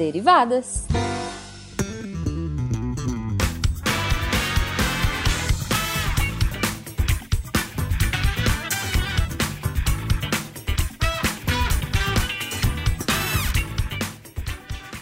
derivadas. 0.00 0.86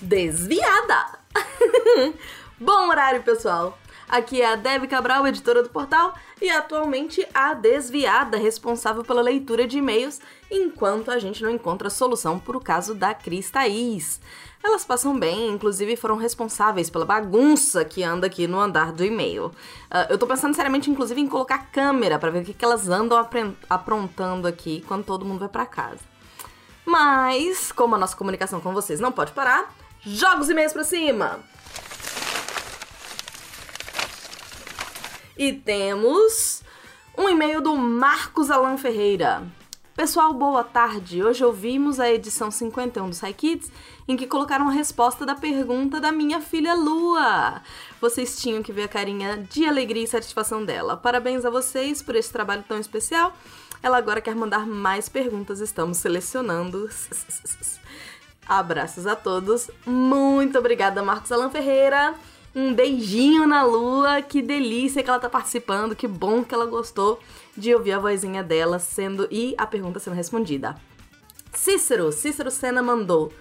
Desviada! 0.03 1.19
Bom 2.59 2.89
horário, 2.89 3.23
pessoal! 3.23 3.79
Aqui 4.09 4.41
é 4.41 4.47
a 4.47 4.57
Debbie 4.57 4.89
Cabral, 4.89 5.27
editora 5.27 5.63
do 5.63 5.69
portal, 5.69 6.15
e 6.41 6.51
atualmente 6.51 7.25
a 7.33 7.53
desviada 7.53 8.37
responsável 8.39 9.05
pela 9.05 9.21
leitura 9.21 9.67
de 9.67 9.79
e-mails, 9.79 10.19
enquanto 10.51 11.11
a 11.11 11.19
gente 11.19 11.43
não 11.43 11.51
encontra 11.51 11.91
solução 11.91 12.39
para 12.39 12.57
o 12.57 12.61
caso 12.61 12.95
da 12.95 13.13
Cris 13.15 13.51
Thaís. 13.51 14.19
Elas 14.63 14.85
passam 14.85 15.19
bem, 15.19 15.51
inclusive 15.51 15.97
foram 15.97 16.17
responsáveis 16.17 16.91
pela 16.91 17.05
bagunça 17.05 17.85
que 17.85 18.03
anda 18.03 18.27
aqui 18.27 18.47
no 18.47 18.61
andar 18.61 18.93
do 18.93 19.05
e-mail. 19.05 19.47
Uh, 19.47 20.11
eu 20.11 20.19
tô 20.19 20.27
pensando 20.27 20.55
seriamente, 20.55 20.91
inclusive, 20.91 21.21
em 21.21 21.29
colocar 21.29 21.71
câmera 21.71 22.19
para 22.19 22.31
ver 22.31 22.43
o 22.43 22.45
que, 22.45 22.53
que 22.53 22.65
elas 22.65 22.89
andam 22.89 23.19
aprontando 23.69 24.47
aqui 24.49 24.85
quando 24.87 25.05
todo 25.05 25.25
mundo 25.25 25.41
vai 25.41 25.49
para 25.49 25.65
casa. 25.65 26.01
Mas, 26.85 27.71
como 27.71 27.95
a 27.95 27.99
nossa 27.99 28.17
comunicação 28.17 28.61
com 28.61 28.73
vocês 28.73 28.99
não 28.99 29.13
pode 29.13 29.33
parar, 29.33 29.75
joga 30.03 30.43
os 30.43 30.49
e-mails 30.49 30.73
pra 30.73 30.85
cima! 30.85 31.41
E 35.37 35.53
temos 35.53 36.63
um 37.17 37.29
e-mail 37.29 37.61
do 37.61 37.77
Marcos 37.77 38.51
Alan 38.51 38.77
Ferreira. 38.77 39.47
Pessoal, 39.99 40.33
boa 40.33 40.63
tarde. 40.63 41.25
Hoje 41.25 41.45
ouvimos 41.45 41.99
a 41.99 42.09
edição 42.09 42.53
51 42.53 43.09
do 43.09 43.17
SciKids, 43.17 43.69
em 44.07 44.17
que 44.17 44.29
colocaram 44.29 44.69
a 44.69 44.71
resposta 44.71 45.27
da 45.27 45.35
pergunta 45.35 45.99
da 45.99 46.13
minha 46.13 46.41
filha 46.41 46.73
Lua. 46.73 47.61
Vocês 48.01 48.41
tinham 48.41 48.63
que 48.63 48.73
ver 48.73 48.85
a 48.85 48.89
carinha 48.89 49.39
de 49.51 49.65
alegria 49.65 50.05
e 50.05 50.07
satisfação 50.07 50.65
dela. 50.65 50.97
Parabéns 50.97 51.45
a 51.45 51.51
vocês 51.51 52.01
por 52.01 52.15
esse 52.15 52.33
trabalho 52.33 52.63
tão 52.69 52.79
especial. 52.79 53.37
Ela 53.83 53.99
agora 53.99 54.21
quer 54.21 54.37
mandar 54.37 54.69
mais 54.69 55.09
perguntas, 55.09 55.59
estamos 55.59 55.99
selecionando. 55.99 56.89
Abraços 58.47 59.05
a 59.05 59.17
todos. 59.17 59.69
Muito 59.85 60.61
obrigada, 60.61 61.03
Marcos 61.03 61.33
Alan 61.33 61.51
Ferreira. 61.51 62.15
Um 62.55 62.73
beijinho 62.73 63.49
na 63.49 63.65
lua, 63.65 64.23
que 64.23 64.41
delícia 64.41 65.03
que 65.03 65.11
ela 65.11 65.19
tá 65.19 65.29
participando, 65.29 65.97
que 65.97 66.07
bom 66.07 66.45
que 66.45 66.55
ela 66.55 66.67
gostou 66.67 67.19
de 67.59 67.75
ouvir 67.75 67.93
a 67.93 67.99
vozinha 67.99 68.43
dela 68.43 68.79
sendo 68.79 69.27
e 69.31 69.55
a 69.59 69.67
pergunta 69.67 69.99
sendo 69.99 70.15
respondida. 70.15 70.77
Cícero, 71.53 72.13
Cícero 72.13 72.51
Sena 72.51 72.81
mandou. 72.81 73.33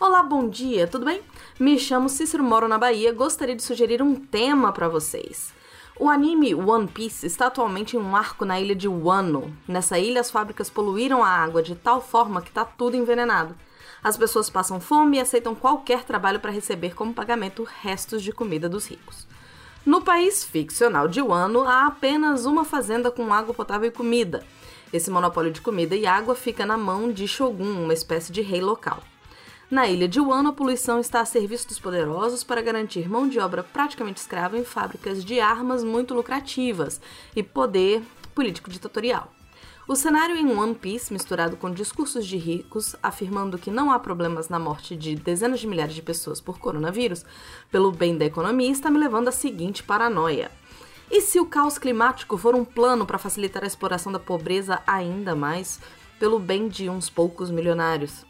Olá, 0.00 0.22
bom 0.22 0.48
dia, 0.48 0.86
tudo 0.86 1.04
bem? 1.04 1.20
Me 1.60 1.78
chamo 1.78 2.08
Cícero, 2.08 2.42
moro 2.42 2.66
na 2.66 2.78
Bahia, 2.78 3.12
gostaria 3.12 3.54
de 3.54 3.62
sugerir 3.62 4.00
um 4.00 4.14
tema 4.14 4.72
para 4.72 4.88
vocês. 4.88 5.52
O 5.98 6.08
anime 6.08 6.54
One 6.54 6.88
Piece 6.88 7.26
está 7.26 7.46
atualmente 7.46 7.96
em 7.96 8.00
um 8.00 8.16
arco 8.16 8.44
na 8.44 8.58
ilha 8.58 8.74
de 8.74 8.88
Wano. 8.88 9.54
Nessa 9.68 9.98
ilha, 9.98 10.20
as 10.20 10.30
fábricas 10.30 10.70
poluíram 10.70 11.22
a 11.22 11.28
água 11.28 11.62
de 11.62 11.74
tal 11.74 12.00
forma 12.00 12.40
que 12.40 12.48
está 12.48 12.64
tudo 12.64 12.96
envenenado. 12.96 13.54
As 14.02 14.16
pessoas 14.16 14.48
passam 14.48 14.80
fome 14.80 15.16
e 15.16 15.20
aceitam 15.20 15.54
qualquer 15.54 16.04
trabalho 16.04 16.40
para 16.40 16.52
receber 16.52 16.94
como 16.94 17.14
pagamento 17.14 17.66
restos 17.82 18.22
de 18.22 18.32
comida 18.32 18.68
dos 18.68 18.86
ricos. 18.86 19.26
No 19.86 20.02
país 20.02 20.42
ficcional 20.42 21.06
de 21.06 21.22
Wano, 21.22 21.62
há 21.62 21.86
apenas 21.86 22.44
uma 22.44 22.64
fazenda 22.64 23.08
com 23.08 23.32
água 23.32 23.54
potável 23.54 23.86
e 23.86 23.92
comida. 23.92 24.44
Esse 24.92 25.12
monopólio 25.12 25.52
de 25.52 25.60
comida 25.60 25.94
e 25.94 26.04
água 26.04 26.34
fica 26.34 26.66
na 26.66 26.76
mão 26.76 27.12
de 27.12 27.28
Shogun, 27.28 27.84
uma 27.84 27.94
espécie 27.94 28.32
de 28.32 28.42
rei 28.42 28.60
local. 28.60 29.00
Na 29.70 29.86
ilha 29.86 30.08
de 30.08 30.18
Wano, 30.18 30.48
a 30.48 30.52
poluição 30.52 30.98
está 30.98 31.20
a 31.20 31.24
serviço 31.24 31.68
dos 31.68 31.78
poderosos 31.78 32.42
para 32.42 32.60
garantir 32.60 33.08
mão 33.08 33.28
de 33.28 33.38
obra 33.38 33.62
praticamente 33.62 34.20
escrava 34.20 34.58
em 34.58 34.64
fábricas 34.64 35.24
de 35.24 35.38
armas 35.38 35.84
muito 35.84 36.14
lucrativas 36.14 37.00
e 37.36 37.40
poder 37.40 38.02
político 38.34 38.68
ditatorial. 38.68 39.35
O 39.88 39.94
cenário 39.94 40.34
em 40.34 40.50
One 40.50 40.74
Piece, 40.74 41.12
misturado 41.12 41.56
com 41.56 41.70
discursos 41.70 42.26
de 42.26 42.36
ricos 42.36 42.96
afirmando 43.00 43.56
que 43.56 43.70
não 43.70 43.92
há 43.92 44.00
problemas 44.00 44.48
na 44.48 44.58
morte 44.58 44.96
de 44.96 45.14
dezenas 45.14 45.60
de 45.60 45.66
milhares 45.68 45.94
de 45.94 46.02
pessoas 46.02 46.40
por 46.40 46.58
coronavírus, 46.58 47.24
pelo 47.70 47.92
bem 47.92 48.18
da 48.18 48.24
economia, 48.24 48.68
está 48.68 48.90
me 48.90 48.98
levando 48.98 49.28
à 49.28 49.32
seguinte 49.32 49.84
paranoia. 49.84 50.50
E 51.08 51.20
se 51.20 51.38
o 51.38 51.46
caos 51.46 51.78
climático 51.78 52.36
for 52.36 52.56
um 52.56 52.64
plano 52.64 53.06
para 53.06 53.16
facilitar 53.16 53.62
a 53.62 53.66
exploração 53.68 54.10
da 54.10 54.18
pobreza 54.18 54.82
ainda 54.84 55.36
mais, 55.36 55.78
pelo 56.18 56.40
bem 56.40 56.66
de 56.66 56.90
uns 56.90 57.08
poucos 57.08 57.48
milionários? 57.48 58.26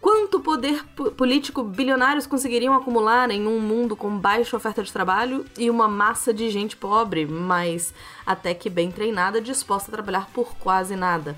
Quanto 0.00 0.38
poder 0.38 0.84
político 1.16 1.62
bilionários 1.62 2.26
conseguiriam 2.26 2.74
acumular 2.74 3.30
em 3.30 3.46
um 3.46 3.58
mundo 3.58 3.96
com 3.96 4.16
baixa 4.16 4.56
oferta 4.56 4.82
de 4.82 4.92
trabalho 4.92 5.44
e 5.58 5.68
uma 5.68 5.88
massa 5.88 6.32
de 6.32 6.48
gente 6.50 6.76
pobre, 6.76 7.26
mas 7.26 7.92
até 8.24 8.54
que 8.54 8.70
bem 8.70 8.92
treinada, 8.92 9.40
disposta 9.40 9.90
a 9.90 9.94
trabalhar 9.94 10.30
por 10.32 10.54
quase 10.56 10.94
nada? 10.94 11.36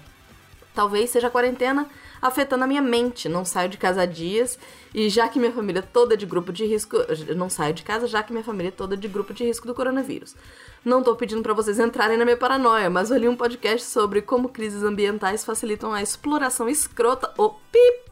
Talvez 0.74 1.10
seja 1.10 1.28
a 1.28 1.30
quarentena 1.30 1.88
afetando 2.20 2.64
a 2.64 2.66
minha 2.66 2.82
mente. 2.82 3.28
Não 3.28 3.44
saio 3.44 3.68
de 3.68 3.78
casa 3.78 4.02
há 4.02 4.06
dias 4.06 4.58
e 4.94 5.08
já 5.08 5.26
que 5.28 5.38
minha 5.38 5.52
família 5.52 5.82
toda 5.82 6.14
é 6.14 6.16
de 6.16 6.26
grupo 6.26 6.52
de 6.52 6.66
risco, 6.66 6.96
não 7.34 7.48
saio 7.48 7.72
de 7.74 7.82
casa 7.82 8.06
já 8.06 8.22
que 8.22 8.32
minha 8.32 8.44
família 8.44 8.68
é 8.68 8.72
toda 8.72 8.96
de 8.96 9.08
grupo 9.08 9.32
de 9.32 9.42
risco 9.42 9.66
do 9.66 9.74
coronavírus. 9.74 10.36
Não 10.84 11.02
tô 11.02 11.16
pedindo 11.16 11.42
para 11.42 11.54
vocês 11.54 11.78
entrarem 11.78 12.18
na 12.18 12.24
minha 12.24 12.36
paranoia, 12.36 12.90
mas 12.90 13.10
eu 13.10 13.16
li 13.16 13.28
um 13.28 13.36
podcast 13.36 13.86
sobre 13.86 14.22
como 14.22 14.50
crises 14.50 14.82
ambientais 14.82 15.44
facilitam 15.44 15.92
a 15.92 16.02
exploração 16.02 16.68
escrota, 16.68 17.32
o 17.38 17.50
pip 17.72 18.09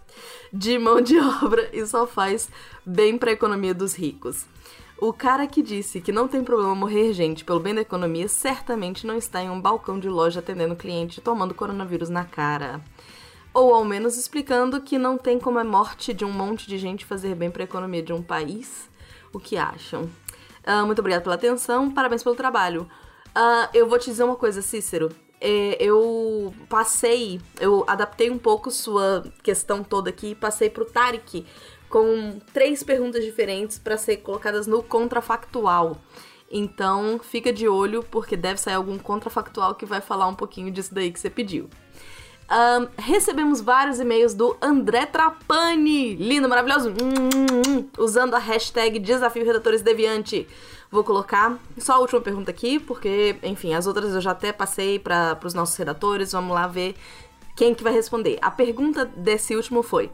de 0.52 0.78
mão 0.78 1.00
de 1.00 1.18
obra 1.42 1.68
e 1.72 1.84
só 1.86 2.06
faz 2.06 2.48
bem 2.84 3.18
para 3.18 3.30
a 3.30 3.32
economia 3.32 3.74
dos 3.74 3.94
ricos. 3.94 4.46
O 5.00 5.12
cara 5.12 5.46
que 5.46 5.62
disse 5.62 6.00
que 6.00 6.10
não 6.10 6.26
tem 6.26 6.42
problema 6.42 6.74
morrer 6.74 7.12
gente 7.12 7.44
pelo 7.44 7.60
bem 7.60 7.74
da 7.74 7.82
economia 7.82 8.26
certamente 8.26 9.06
não 9.06 9.16
está 9.16 9.40
em 9.40 9.48
um 9.48 9.60
balcão 9.60 9.98
de 9.98 10.08
loja 10.08 10.40
atendendo 10.40 10.74
cliente 10.74 11.20
tomando 11.20 11.54
coronavírus 11.54 12.08
na 12.08 12.24
cara. 12.24 12.80
Ou 13.54 13.72
ao 13.72 13.84
menos 13.84 14.16
explicando 14.16 14.80
que 14.80 14.98
não 14.98 15.16
tem 15.16 15.38
como 15.38 15.58
a 15.58 15.64
morte 15.64 16.12
de 16.12 16.24
um 16.24 16.32
monte 16.32 16.66
de 16.66 16.78
gente 16.78 17.04
fazer 17.04 17.34
bem 17.34 17.50
para 17.50 17.62
a 17.62 17.64
economia 17.64 18.02
de 18.02 18.12
um 18.12 18.22
país. 18.22 18.90
O 19.32 19.38
que 19.38 19.56
acham? 19.56 20.10
Uh, 20.66 20.84
muito 20.84 20.98
obrigada 20.98 21.22
pela 21.22 21.36
atenção, 21.36 21.90
parabéns 21.90 22.22
pelo 22.22 22.34
trabalho. 22.34 22.88
Uh, 23.28 23.68
eu 23.72 23.88
vou 23.88 23.98
te 23.98 24.10
dizer 24.10 24.24
uma 24.24 24.36
coisa, 24.36 24.60
Cícero 24.62 25.10
eu 25.40 26.54
passei, 26.68 27.40
eu 27.60 27.84
adaptei 27.86 28.30
um 28.30 28.38
pouco 28.38 28.70
sua 28.70 29.24
questão 29.42 29.84
toda 29.84 30.10
aqui, 30.10 30.34
passei 30.34 30.68
pro 30.68 30.84
Tarek 30.84 31.46
com 31.88 32.38
três 32.52 32.82
perguntas 32.82 33.24
diferentes 33.24 33.78
para 33.78 33.96
ser 33.96 34.18
colocadas 34.18 34.66
no 34.66 34.82
contrafactual. 34.82 35.98
Então, 36.50 37.20
fica 37.22 37.52
de 37.52 37.68
olho, 37.68 38.02
porque 38.02 38.36
deve 38.36 38.60
sair 38.60 38.74
algum 38.74 38.98
contrafactual 38.98 39.74
que 39.74 39.84
vai 39.84 40.00
falar 40.00 40.26
um 40.28 40.34
pouquinho 40.34 40.70
disso 40.70 40.94
daí 40.94 41.10
que 41.12 41.20
você 41.20 41.28
pediu. 41.28 41.68
Um, 42.50 42.88
recebemos 42.96 43.60
vários 43.60 44.00
e-mails 44.00 44.32
do 44.32 44.56
André 44.62 45.04
Trapani, 45.04 46.14
lindo, 46.14 46.48
maravilhoso, 46.48 46.88
hum, 46.88 46.94
hum, 46.94 47.62
hum, 47.78 47.88
usando 47.98 48.34
a 48.34 48.38
hashtag 48.38 48.98
Desafio 48.98 49.44
Redatores 49.44 49.82
Deviante. 49.82 50.48
Vou 50.90 51.04
colocar 51.04 51.58
só 51.76 51.94
a 51.94 51.98
última 51.98 52.20
pergunta 52.20 52.50
aqui, 52.50 52.78
porque, 52.78 53.36
enfim, 53.42 53.74
as 53.74 53.86
outras 53.86 54.14
eu 54.14 54.20
já 54.20 54.30
até 54.30 54.52
passei 54.52 54.98
para 54.98 55.38
os 55.44 55.52
nossos 55.52 55.76
redatores. 55.76 56.32
Vamos 56.32 56.54
lá 56.54 56.66
ver 56.66 56.94
quem 57.54 57.74
que 57.74 57.84
vai 57.84 57.92
responder. 57.92 58.38
A 58.40 58.50
pergunta 58.50 59.04
desse 59.04 59.54
último 59.54 59.82
foi: 59.82 60.10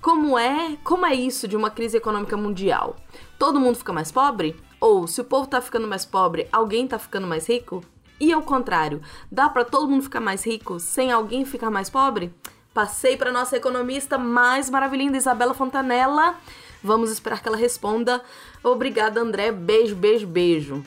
como 0.00 0.38
é, 0.38 0.76
como 0.84 1.06
é 1.06 1.14
isso 1.14 1.48
de 1.48 1.56
uma 1.56 1.70
crise 1.70 1.96
econômica 1.96 2.36
mundial? 2.36 2.96
Todo 3.38 3.58
mundo 3.58 3.76
fica 3.76 3.92
mais 3.92 4.12
pobre? 4.12 4.54
Ou 4.80 5.06
se 5.06 5.20
o 5.20 5.24
povo 5.24 5.46
tá 5.46 5.60
ficando 5.60 5.88
mais 5.88 6.04
pobre, 6.04 6.48
alguém 6.52 6.86
tá 6.86 6.98
ficando 6.98 7.26
mais 7.26 7.48
rico? 7.48 7.82
E 8.20 8.32
ao 8.32 8.42
contrário, 8.42 9.00
dá 9.30 9.48
para 9.48 9.64
todo 9.64 9.88
mundo 9.88 10.04
ficar 10.04 10.20
mais 10.20 10.46
rico 10.46 10.78
sem 10.78 11.10
alguém 11.10 11.44
ficar 11.44 11.70
mais 11.70 11.90
pobre? 11.90 12.32
Passei 12.72 13.16
para 13.16 13.32
nossa 13.32 13.56
economista 13.56 14.16
mais 14.16 14.70
maravilhosa, 14.70 15.16
Isabela 15.16 15.54
Fontanella. 15.54 16.36
Vamos 16.82 17.10
esperar 17.10 17.42
que 17.42 17.48
ela 17.48 17.56
responda. 17.56 18.22
Obrigada, 18.62 19.20
André. 19.20 19.52
Beijo, 19.52 19.94
beijo, 19.94 20.26
beijo. 20.26 20.84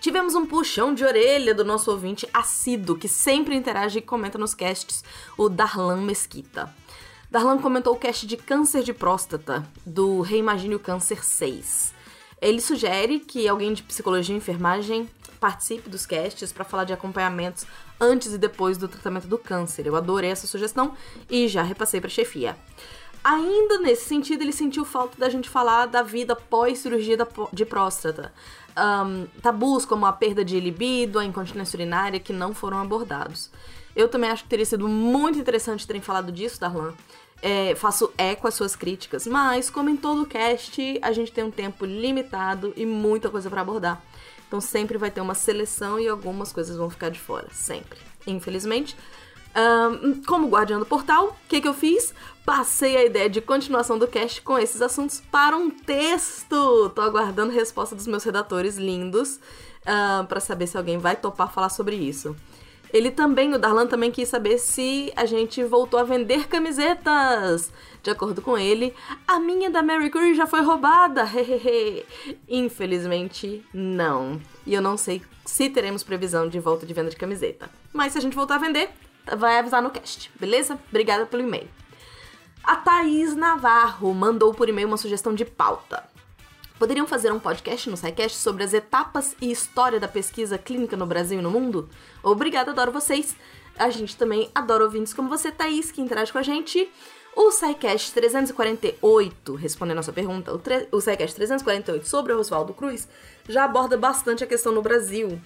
Tivemos 0.00 0.34
um 0.34 0.44
puxão 0.44 0.92
de 0.92 1.04
orelha 1.04 1.54
do 1.54 1.64
nosso 1.64 1.90
ouvinte 1.90 2.28
assíduo, 2.34 2.96
que 2.96 3.06
sempre 3.06 3.54
interage 3.54 4.00
e 4.00 4.02
comenta 4.02 4.36
nos 4.36 4.54
casts, 4.54 5.04
o 5.36 5.48
Darlan 5.48 6.00
Mesquita. 6.00 6.74
Darlan 7.30 7.58
comentou 7.58 7.94
o 7.94 7.98
cast 7.98 8.26
de 8.26 8.36
câncer 8.36 8.82
de 8.82 8.92
próstata, 8.92 9.64
do 9.86 10.20
Reimagine 10.20 10.74
o 10.74 10.80
Câncer 10.80 11.24
6. 11.24 11.94
Ele 12.40 12.60
sugere 12.60 13.20
que 13.20 13.46
alguém 13.46 13.72
de 13.72 13.84
psicologia 13.84 14.34
e 14.34 14.38
enfermagem 14.38 15.08
participe 15.38 15.88
dos 15.88 16.04
casts 16.04 16.52
para 16.52 16.64
falar 16.64 16.84
de 16.84 16.92
acompanhamentos 16.92 17.64
antes 18.00 18.32
e 18.32 18.38
depois 18.38 18.76
do 18.76 18.88
tratamento 18.88 19.28
do 19.28 19.38
câncer. 19.38 19.86
Eu 19.86 19.94
adorei 19.94 20.30
essa 20.30 20.46
sugestão 20.46 20.94
e 21.30 21.46
já 21.46 21.62
repassei 21.62 22.00
para 22.00 22.08
a 22.08 22.10
chefia. 22.10 22.56
Ainda 23.24 23.78
nesse 23.78 24.04
sentido, 24.06 24.42
ele 24.42 24.52
sentiu 24.52 24.84
falta 24.84 25.16
da 25.16 25.28
gente 25.28 25.48
falar 25.48 25.86
da 25.86 26.02
vida 26.02 26.34
pós-cirurgia 26.34 27.16
de 27.52 27.64
próstata. 27.64 28.32
Um, 28.76 29.26
tabus 29.40 29.84
como 29.84 30.06
a 30.06 30.12
perda 30.12 30.44
de 30.44 30.58
libido, 30.58 31.18
a 31.18 31.24
incontinência 31.24 31.76
urinária, 31.76 32.18
que 32.18 32.32
não 32.32 32.52
foram 32.54 32.78
abordados. 32.78 33.50
Eu 33.94 34.08
também 34.08 34.30
acho 34.30 34.42
que 34.44 34.48
teria 34.48 34.64
sido 34.64 34.88
muito 34.88 35.38
interessante 35.38 35.86
terem 35.86 36.02
falado 36.02 36.32
disso, 36.32 36.58
Darlan. 36.58 36.94
é, 37.42 37.74
faço 37.74 38.12
eco 38.16 38.46
às 38.46 38.54
suas 38.54 38.76
críticas, 38.76 39.26
mas 39.26 39.68
como 39.68 39.90
em 39.90 39.96
todo 39.96 40.24
cast, 40.24 40.98
a 41.02 41.12
gente 41.12 41.32
tem 41.32 41.42
um 41.42 41.50
tempo 41.50 41.84
limitado 41.84 42.72
e 42.76 42.86
muita 42.86 43.28
coisa 43.28 43.50
para 43.50 43.60
abordar. 43.60 44.00
Então 44.46 44.60
sempre 44.60 44.96
vai 44.96 45.10
ter 45.10 45.20
uma 45.20 45.34
seleção 45.34 45.98
e 45.98 46.08
algumas 46.08 46.52
coisas 46.52 46.76
vão 46.76 46.88
ficar 46.88 47.08
de 47.08 47.18
fora, 47.18 47.48
sempre. 47.50 47.98
Infelizmente. 48.26 48.96
Um, 49.54 50.22
como 50.22 50.48
guardião 50.48 50.80
do 50.80 50.86
portal, 50.86 51.28
o 51.28 51.48
que, 51.48 51.60
que 51.60 51.68
eu 51.68 51.74
fiz? 51.74 52.14
Passei 52.44 52.96
a 52.96 53.04
ideia 53.04 53.28
de 53.28 53.40
continuação 53.40 53.98
do 53.98 54.08
cast 54.08 54.40
com 54.42 54.58
esses 54.58 54.80
assuntos 54.80 55.22
para 55.30 55.56
um 55.56 55.70
texto. 55.70 56.90
Tô 56.90 57.00
aguardando 57.00 57.52
resposta 57.52 57.94
dos 57.94 58.06
meus 58.06 58.24
redatores 58.24 58.76
lindos 58.76 59.38
uh, 59.82 60.26
para 60.26 60.40
saber 60.40 60.66
se 60.66 60.76
alguém 60.76 60.98
vai 60.98 61.16
topar 61.16 61.52
falar 61.52 61.68
sobre 61.68 61.96
isso. 61.96 62.34
Ele 62.92 63.10
também, 63.10 63.54
o 63.54 63.58
Darlan 63.58 63.86
também 63.86 64.10
quis 64.10 64.28
saber 64.28 64.58
se 64.58 65.10
a 65.16 65.24
gente 65.24 65.64
voltou 65.64 65.98
a 65.98 66.04
vender 66.04 66.46
camisetas. 66.46 67.72
De 68.02 68.10
acordo 68.10 68.42
com 68.42 68.58
ele, 68.58 68.92
a 69.26 69.38
minha 69.38 69.70
da 69.70 69.82
Mary 69.82 70.10
Curie 70.10 70.34
já 70.34 70.46
foi 70.46 70.60
roubada. 70.60 71.24
Infelizmente, 72.46 73.64
não. 73.72 74.40
E 74.66 74.74
eu 74.74 74.82
não 74.82 74.96
sei 74.96 75.22
se 75.46 75.70
teremos 75.70 76.02
previsão 76.02 76.48
de 76.48 76.58
volta 76.58 76.84
de 76.84 76.92
venda 76.92 77.08
de 77.08 77.16
camiseta. 77.16 77.70
Mas 77.92 78.12
se 78.12 78.18
a 78.18 78.20
gente 78.20 78.36
voltar 78.36 78.56
a 78.56 78.58
vender, 78.58 78.90
vai 79.36 79.58
avisar 79.58 79.82
no 79.82 79.90
cast, 79.90 80.30
beleza? 80.38 80.78
Obrigada 80.88 81.26
pelo 81.26 81.42
e-mail. 81.42 81.68
A 82.62 82.76
Thaís 82.76 83.34
Navarro 83.34 84.14
mandou 84.14 84.54
por 84.54 84.68
e-mail 84.68 84.86
uma 84.86 84.96
sugestão 84.96 85.34
de 85.34 85.44
pauta. 85.44 86.04
Poderiam 86.78 87.06
fazer 87.06 87.32
um 87.32 87.38
podcast 87.38 87.88
no 87.88 87.96
SciCast 87.96 88.38
sobre 88.38 88.64
as 88.64 88.72
etapas 88.72 89.36
e 89.40 89.50
história 89.50 90.00
da 90.00 90.08
pesquisa 90.08 90.58
clínica 90.58 90.96
no 90.96 91.06
Brasil 91.06 91.38
e 91.38 91.42
no 91.42 91.50
mundo? 91.50 91.88
Obrigada, 92.22 92.70
adoro 92.70 92.90
vocês. 92.90 93.36
A 93.76 93.88
gente 93.90 94.16
também 94.16 94.50
adora 94.54 94.84
ouvintes 94.84 95.14
como 95.14 95.28
você, 95.28 95.50
Thaís, 95.50 95.90
que 95.90 96.00
interage 96.00 96.32
com 96.32 96.38
a 96.38 96.42
gente. 96.42 96.90
O 97.34 97.50
SciCast 97.50 98.12
348, 98.12 99.54
respondendo 99.54 99.98
a 99.98 100.02
sua 100.02 100.12
pergunta, 100.12 100.52
o, 100.52 100.60
o 100.96 101.00
SciCast 101.00 101.34
348 101.36 102.06
sobre 102.06 102.32
o 102.32 102.38
Oswaldo 102.38 102.74
Cruz 102.74 103.08
já 103.48 103.64
aborda 103.64 103.96
bastante 103.96 104.44
a 104.44 104.46
questão 104.46 104.72
no 104.72 104.82
Brasil. 104.82 105.40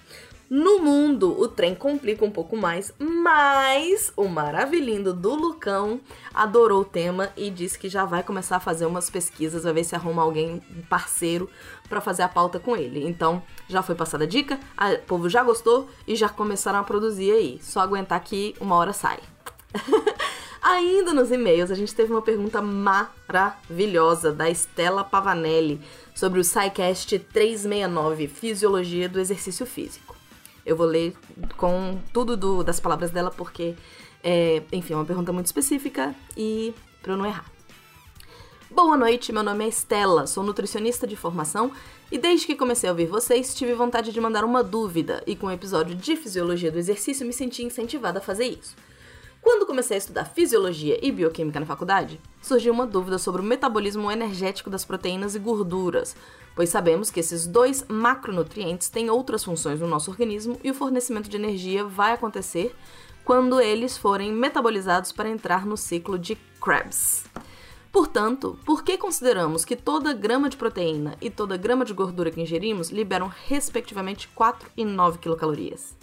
No 0.49 0.79
mundo, 0.79 1.37
o 1.37 1.45
trem 1.45 1.75
complica 1.75 2.23
um 2.23 2.31
pouco 2.31 2.55
mais, 2.55 2.93
mas 2.97 4.13
o 4.15 4.29
maravilhindo 4.29 5.13
do 5.13 5.35
Lucão 5.35 5.99
adorou 6.33 6.81
o 6.81 6.85
tema 6.85 7.33
e 7.35 7.49
disse 7.49 7.77
que 7.77 7.89
já 7.89 8.05
vai 8.05 8.23
começar 8.23 8.55
a 8.55 8.61
fazer 8.61 8.85
umas 8.85 9.09
pesquisas, 9.09 9.65
vai 9.65 9.73
ver 9.73 9.83
se 9.83 9.93
arruma 9.93 10.21
alguém 10.21 10.61
parceiro 10.89 11.49
para 11.89 11.99
fazer 11.99 12.23
a 12.23 12.29
pauta 12.29 12.61
com 12.61 12.77
ele. 12.77 13.05
Então, 13.05 13.43
já 13.67 13.81
foi 13.81 13.93
passada 13.93 14.23
a 14.23 14.27
dica, 14.27 14.57
o 14.77 15.05
povo 15.05 15.29
já 15.29 15.43
gostou 15.43 15.89
e 16.07 16.15
já 16.15 16.29
começaram 16.29 16.79
a 16.79 16.83
produzir 16.83 17.31
aí. 17.31 17.59
Só 17.61 17.81
aguentar 17.81 18.21
que 18.21 18.55
uma 18.61 18.77
hora 18.77 18.93
sai. 18.93 19.19
Ainda 20.63 21.13
nos 21.13 21.29
e-mails, 21.29 21.71
a 21.71 21.75
gente 21.75 21.93
teve 21.93 22.11
uma 22.11 22.21
pergunta 22.21 22.61
maravilhosa 22.61 24.31
da 24.31 24.49
Estela 24.49 25.03
Pavanelli 25.03 25.81
sobre 26.15 26.39
o 26.39 26.43
SciCast 26.43 27.19
369, 27.19 28.27
Fisiologia 28.29 29.07
do 29.09 29.19
Exercício 29.19 29.65
Físico. 29.65 30.06
Eu 30.67 30.75
vou 30.75 30.85
ler 30.85 31.15
com 31.55 31.97
tudo 32.11 32.35
do, 32.35 32.61
das 32.61 32.77
palavras 32.77 33.09
dela, 33.09 33.31
porque, 33.31 33.73
é, 34.21 34.61
enfim, 34.73 34.91
é 34.91 34.97
uma 34.97 35.05
pergunta 35.05 35.31
muito 35.31 35.45
específica 35.45 36.13
e 36.35 36.73
para 37.01 37.13
eu 37.13 37.17
não 37.17 37.25
errar. 37.25 37.49
Boa 38.69 38.97
noite, 38.97 39.31
meu 39.31 39.43
nome 39.43 39.63
é 39.63 39.69
Estela, 39.69 40.27
sou 40.27 40.43
nutricionista 40.43 41.07
de 41.07 41.15
formação 41.15 41.71
e 42.11 42.17
desde 42.17 42.45
que 42.45 42.53
comecei 42.53 42.89
a 42.89 42.91
ouvir 42.91 43.05
vocês, 43.05 43.55
tive 43.55 43.73
vontade 43.73 44.11
de 44.11 44.19
mandar 44.19 44.43
uma 44.43 44.61
dúvida 44.61 45.23
e 45.25 45.37
com 45.37 45.47
o 45.47 45.51
episódio 45.51 45.95
de 45.95 46.17
fisiologia 46.17 46.69
do 46.69 46.77
exercício 46.77 47.25
me 47.25 47.31
senti 47.31 47.63
incentivada 47.63 48.19
a 48.19 48.21
fazer 48.21 48.47
isso. 48.47 48.75
Quando 49.47 49.65
comecei 49.65 49.95
a 49.95 49.97
estudar 49.97 50.25
fisiologia 50.25 50.99
e 51.01 51.09
bioquímica 51.09 51.57
na 51.57 51.65
faculdade, 51.65 52.19
surgiu 52.41 52.73
uma 52.73 52.85
dúvida 52.85 53.17
sobre 53.17 53.41
o 53.41 53.45
metabolismo 53.45 54.11
energético 54.11 54.69
das 54.69 54.83
proteínas 54.83 55.35
e 55.35 55.39
gorduras, 55.39 56.17
pois 56.53 56.67
sabemos 56.67 57.09
que 57.09 57.21
esses 57.21 57.47
dois 57.47 57.85
macronutrientes 57.87 58.89
têm 58.89 59.09
outras 59.09 59.45
funções 59.45 59.79
no 59.79 59.87
nosso 59.87 60.11
organismo 60.11 60.59
e 60.61 60.69
o 60.69 60.73
fornecimento 60.73 61.29
de 61.29 61.37
energia 61.37 61.85
vai 61.85 62.11
acontecer 62.11 62.75
quando 63.23 63.61
eles 63.61 63.97
forem 63.97 64.33
metabolizados 64.33 65.13
para 65.13 65.29
entrar 65.29 65.65
no 65.65 65.77
ciclo 65.77 66.19
de 66.19 66.35
Krebs. 66.61 67.23
Portanto, 67.89 68.59
por 68.65 68.83
que 68.83 68.97
consideramos 68.97 69.63
que 69.63 69.77
toda 69.77 70.11
grama 70.11 70.49
de 70.49 70.57
proteína 70.57 71.15
e 71.21 71.29
toda 71.29 71.55
grama 71.55 71.85
de 71.85 71.93
gordura 71.93 72.31
que 72.31 72.41
ingerimos 72.41 72.89
liberam 72.89 73.31
respectivamente 73.47 74.27
4 74.35 74.69
e 74.75 74.83
9 74.83 75.19
quilocalorias? 75.19 75.95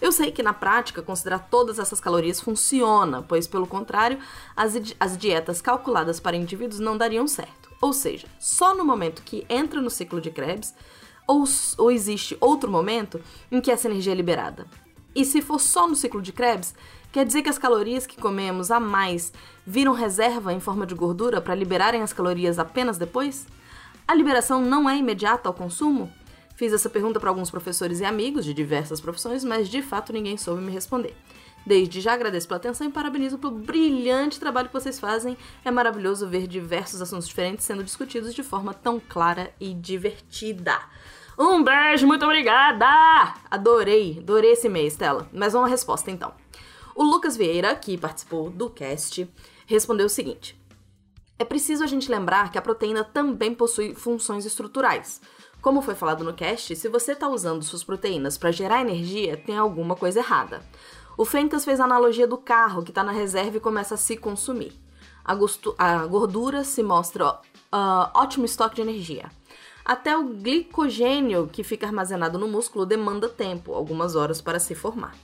Eu 0.00 0.12
sei 0.12 0.30
que 0.30 0.42
na 0.42 0.52
prática 0.52 1.00
considerar 1.02 1.48
todas 1.50 1.78
essas 1.78 2.00
calorias 2.00 2.40
funciona, 2.40 3.22
pois 3.22 3.46
pelo 3.46 3.66
contrário, 3.66 4.18
as, 4.54 4.74
as 5.00 5.16
dietas 5.16 5.62
calculadas 5.62 6.20
para 6.20 6.36
indivíduos 6.36 6.80
não 6.80 6.98
dariam 6.98 7.26
certo. 7.26 7.70
Ou 7.80 7.92
seja, 7.92 8.26
só 8.38 8.74
no 8.74 8.84
momento 8.84 9.22
que 9.22 9.46
entra 9.48 9.80
no 9.80 9.90
ciclo 9.90 10.20
de 10.20 10.30
Krebs, 10.30 10.74
ou, 11.26 11.44
ou 11.78 11.90
existe 11.90 12.36
outro 12.40 12.70
momento 12.70 13.20
em 13.50 13.60
que 13.60 13.70
essa 13.70 13.88
energia 13.88 14.12
é 14.12 14.16
liberada. 14.16 14.66
E 15.14 15.24
se 15.24 15.40
for 15.40 15.58
só 15.58 15.88
no 15.88 15.96
ciclo 15.96 16.20
de 16.20 16.32
Krebs, 16.32 16.74
quer 17.10 17.24
dizer 17.24 17.42
que 17.42 17.48
as 17.48 17.58
calorias 17.58 18.06
que 18.06 18.20
comemos 18.20 18.70
a 18.70 18.78
mais 18.78 19.32
viram 19.66 19.92
reserva 19.92 20.52
em 20.52 20.60
forma 20.60 20.86
de 20.86 20.94
gordura 20.94 21.40
para 21.40 21.54
liberarem 21.54 22.02
as 22.02 22.12
calorias 22.12 22.58
apenas 22.58 22.98
depois? 22.98 23.46
A 24.06 24.14
liberação 24.14 24.60
não 24.60 24.88
é 24.88 24.96
imediata 24.96 25.48
ao 25.48 25.54
consumo? 25.54 26.12
Fiz 26.56 26.72
essa 26.72 26.88
pergunta 26.88 27.20
para 27.20 27.28
alguns 27.28 27.50
professores 27.50 28.00
e 28.00 28.04
amigos 28.04 28.44
de 28.44 28.54
diversas 28.54 29.00
profissões, 29.00 29.44
mas 29.44 29.68
de 29.68 29.82
fato 29.82 30.12
ninguém 30.12 30.38
soube 30.38 30.62
me 30.62 30.72
responder. 30.72 31.14
Desde 31.66 32.00
já 32.00 32.14
agradeço 32.14 32.48
pela 32.48 32.56
atenção 32.56 32.86
e 32.86 32.90
parabenizo 32.90 33.38
pelo 33.38 33.58
brilhante 33.58 34.40
trabalho 34.40 34.68
que 34.68 34.72
vocês 34.72 34.98
fazem. 34.98 35.36
É 35.64 35.70
maravilhoso 35.70 36.26
ver 36.28 36.46
diversos 36.46 37.02
assuntos 37.02 37.28
diferentes 37.28 37.66
sendo 37.66 37.84
discutidos 37.84 38.32
de 38.32 38.42
forma 38.42 38.72
tão 38.72 38.98
clara 38.98 39.52
e 39.60 39.74
divertida. 39.74 40.80
Um 41.38 41.62
beijo, 41.62 42.06
muito 42.06 42.24
obrigada! 42.24 42.86
Adorei, 43.50 44.18
adorei 44.20 44.52
esse 44.52 44.68
mês, 44.68 44.94
Stella. 44.94 45.28
Mas 45.32 45.54
à 45.54 45.66
resposta 45.66 46.10
então. 46.10 46.32
O 46.94 47.04
Lucas 47.04 47.36
Vieira, 47.36 47.74
que 47.74 47.98
participou 47.98 48.48
do 48.48 48.70
cast, 48.70 49.28
respondeu 49.66 50.06
o 50.06 50.08
seguinte: 50.08 50.58
É 51.38 51.44
preciso 51.44 51.84
a 51.84 51.86
gente 51.86 52.10
lembrar 52.10 52.50
que 52.50 52.56
a 52.56 52.62
proteína 52.62 53.04
também 53.04 53.54
possui 53.54 53.94
funções 53.94 54.46
estruturais. 54.46 55.20
Como 55.66 55.82
foi 55.82 55.96
falado 55.96 56.22
no 56.22 56.32
cast, 56.32 56.76
se 56.76 56.88
você 56.88 57.10
está 57.10 57.28
usando 57.28 57.64
suas 57.64 57.82
proteínas 57.82 58.38
para 58.38 58.52
gerar 58.52 58.82
energia, 58.82 59.36
tem 59.36 59.58
alguma 59.58 59.96
coisa 59.96 60.20
errada. 60.20 60.62
O 61.18 61.24
Fencas 61.24 61.64
fez 61.64 61.80
a 61.80 61.84
analogia 61.86 62.24
do 62.24 62.38
carro 62.38 62.84
que 62.84 62.92
está 62.92 63.02
na 63.02 63.10
reserva 63.10 63.56
e 63.56 63.60
começa 63.60 63.96
a 63.96 63.98
se 63.98 64.16
consumir. 64.16 64.72
A, 65.24 65.36
a 65.78 66.06
gordura 66.06 66.62
se 66.62 66.84
mostra 66.84 67.32
uh, 67.32 68.10
ótimo 68.14 68.44
estoque 68.44 68.76
de 68.76 68.82
energia. 68.82 69.28
Até 69.84 70.16
o 70.16 70.28
glicogênio 70.28 71.50
que 71.52 71.64
fica 71.64 71.84
armazenado 71.84 72.38
no 72.38 72.46
músculo 72.46 72.86
demanda 72.86 73.28
tempo, 73.28 73.74
algumas 73.74 74.14
horas, 74.14 74.40
para 74.40 74.60
se 74.60 74.76
formar. 74.76 75.16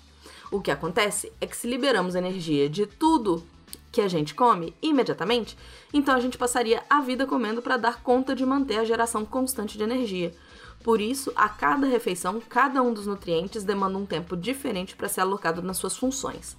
O 0.50 0.60
que 0.60 0.72
acontece 0.72 1.32
é 1.40 1.46
que 1.46 1.56
se 1.56 1.68
liberamos 1.68 2.16
energia 2.16 2.68
de 2.68 2.84
tudo 2.84 3.44
que 3.92 4.00
a 4.00 4.08
gente 4.08 4.34
come 4.34 4.74
imediatamente, 4.80 5.56
então 5.92 6.14
a 6.14 6.20
gente 6.20 6.38
passaria 6.38 6.82
a 6.88 7.02
vida 7.02 7.26
comendo 7.26 7.60
para 7.60 7.76
dar 7.76 8.02
conta 8.02 8.34
de 8.34 8.44
manter 8.44 8.78
a 8.78 8.84
geração 8.84 9.24
constante 9.24 9.76
de 9.76 9.84
energia. 9.84 10.34
Por 10.82 11.00
isso, 11.00 11.30
a 11.36 11.48
cada 11.48 11.86
refeição, 11.86 12.40
cada 12.48 12.82
um 12.82 12.92
dos 12.92 13.06
nutrientes 13.06 13.62
demanda 13.62 13.98
um 13.98 14.06
tempo 14.06 14.36
diferente 14.36 14.96
para 14.96 15.08
ser 15.08 15.20
alocado 15.20 15.62
nas 15.62 15.76
suas 15.76 15.96
funções. 15.96 16.56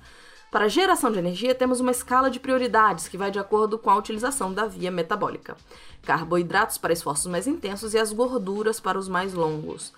Para 0.53 0.65
a 0.65 0.69
geração 0.69 1.11
de 1.11 1.17
energia, 1.17 1.55
temos 1.55 1.79
uma 1.79 1.89
escala 1.89 2.29
de 2.29 2.39
prioridades 2.39 3.07
que 3.07 3.17
vai 3.17 3.31
de 3.31 3.39
acordo 3.39 3.79
com 3.79 3.89
a 3.89 3.95
utilização 3.97 4.53
da 4.53 4.67
via 4.67 4.91
metabólica. 4.91 5.57
Carboidratos 6.03 6.77
para 6.77 6.93
esforços 6.93 7.25
mais 7.25 7.47
intensos 7.47 7.95
e 7.95 7.97
as 7.97 8.13
gorduras 8.13 8.79
para 8.79 8.99
os 8.99 9.07
mais 9.07 9.33
longos. 9.33 9.91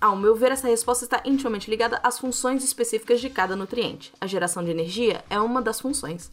Ao 0.00 0.16
meu 0.16 0.34
ver, 0.34 0.52
essa 0.52 0.66
resposta 0.66 1.04
está 1.04 1.22
intimamente 1.24 1.70
ligada 1.70 2.00
às 2.02 2.18
funções 2.18 2.64
específicas 2.64 3.20
de 3.20 3.30
cada 3.30 3.54
nutriente. 3.54 4.12
A 4.20 4.26
geração 4.26 4.64
de 4.64 4.70
energia 4.70 5.24
é 5.30 5.38
uma 5.38 5.62
das 5.62 5.80
funções. 5.80 6.30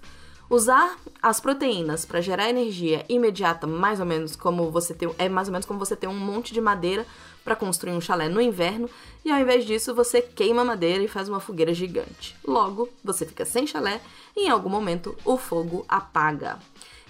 Usar 0.50 0.96
as 1.22 1.40
proteínas 1.40 2.06
para 2.06 2.22
gerar 2.22 2.50
energia 2.50 3.04
imediata, 3.10 3.66
mais 3.66 4.00
ou 4.00 4.06
menos 4.06 4.36
como 4.36 4.70
você 4.70 4.94
tem, 4.94 5.10
é 5.18 5.28
mais 5.28 5.48
ou 5.48 5.52
menos 5.52 5.66
como 5.66 5.80
você 5.80 5.96
ter 5.96 6.08
um 6.08 6.18
monte 6.18 6.54
de 6.54 6.62
madeira 6.62 7.06
para 7.44 7.56
construir 7.56 7.94
um 7.94 8.02
chalé 8.02 8.30
no 8.30 8.40
inverno, 8.40 8.90
e 9.24 9.32
ao 9.32 9.40
invés 9.40 9.66
disso 9.66 9.94
você 9.94 10.22
queima 10.22 10.62
a 10.62 10.66
madeira 10.66 11.04
e 11.04 11.08
faz 11.08 11.30
uma 11.30 11.40
fogueira 11.40 11.74
gigante. 11.74 12.36
Logo, 12.46 12.90
você 13.04 13.26
fica 13.26 13.44
sem 13.44 13.66
chalé 13.66 14.00
e 14.36 14.46
em 14.46 14.50
algum 14.50 14.70
momento 14.70 15.16
o 15.26 15.36
fogo 15.36 15.84
apaga. 15.88 16.60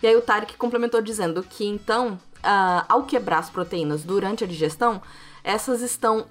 E 0.01 0.07
aí 0.07 0.15
o 0.15 0.21
Tarek 0.21 0.55
complementou 0.55 1.01
dizendo 1.01 1.43
que 1.43 1.65
então, 1.65 2.13
uh, 2.13 2.85
ao 2.87 3.03
quebrar 3.03 3.39
as 3.39 3.49
proteínas 3.49 4.03
durante 4.03 4.43
a 4.43 4.47
digestão, 4.47 5.01
essas 5.45 5.81
estão 5.81 6.25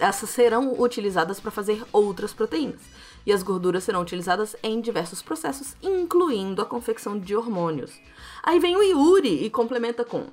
essas 0.00 0.30
serão 0.30 0.72
utilizadas 0.80 1.38
para 1.38 1.50
fazer 1.50 1.84
outras 1.92 2.32
proteínas. 2.32 2.80
E 3.26 3.32
as 3.32 3.42
gorduras 3.42 3.84
serão 3.84 4.00
utilizadas 4.00 4.56
em 4.62 4.80
diversos 4.80 5.20
processos, 5.20 5.76
incluindo 5.82 6.62
a 6.62 6.64
confecção 6.64 7.18
de 7.18 7.36
hormônios. 7.36 8.00
Aí 8.42 8.58
vem 8.58 8.74
o 8.74 8.82
Yuri 8.82 9.44
e 9.44 9.50
complementa 9.50 10.02
com: 10.02 10.28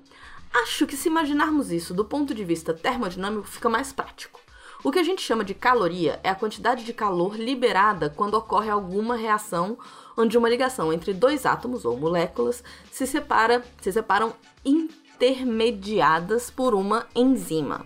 Acho 0.53 0.87
que 0.87 0.95
se 0.95 1.09
imaginarmos 1.09 1.73
isso 1.73 1.93
do 1.93 2.05
ponto 2.05 2.33
de 2.33 2.45
vista 2.45 2.73
termodinâmico 2.73 3.45
fica 3.45 3.67
mais 3.67 3.91
prático. 3.91 4.39
O 4.81 4.91
que 4.91 4.99
a 4.99 5.03
gente 5.03 5.21
chama 5.21 5.43
de 5.43 5.53
caloria 5.53 6.17
é 6.23 6.29
a 6.29 6.35
quantidade 6.35 6.85
de 6.85 6.93
calor 6.93 7.35
liberada 7.35 8.09
quando 8.09 8.35
ocorre 8.35 8.69
alguma 8.69 9.17
reação 9.17 9.77
onde 10.15 10.37
uma 10.37 10.47
ligação 10.47 10.93
entre 10.93 11.13
dois 11.13 11.45
átomos 11.45 11.83
ou 11.83 11.97
moléculas 11.97 12.63
se, 12.91 13.05
separa, 13.05 13.61
se 13.81 13.91
separam 13.91 14.33
intermediadas 14.63 16.49
por 16.49 16.73
uma 16.73 17.07
enzima. 17.13 17.85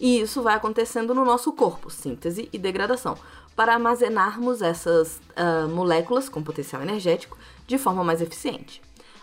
E 0.00 0.20
isso 0.20 0.42
vai 0.42 0.54
acontecendo 0.54 1.14
no 1.14 1.24
nosso 1.24 1.52
corpo, 1.52 1.90
síntese 1.90 2.48
e 2.52 2.58
degradação, 2.58 3.16
para 3.56 3.74
armazenarmos 3.74 4.62
essas 4.62 5.20
uh, 5.36 5.68
moléculas 5.68 6.28
com 6.28 6.42
potencial 6.42 6.80
energético 6.82 7.36
de 7.66 7.76
forma 7.76 8.04
mais 8.04 8.22
eficiente. 8.22 8.80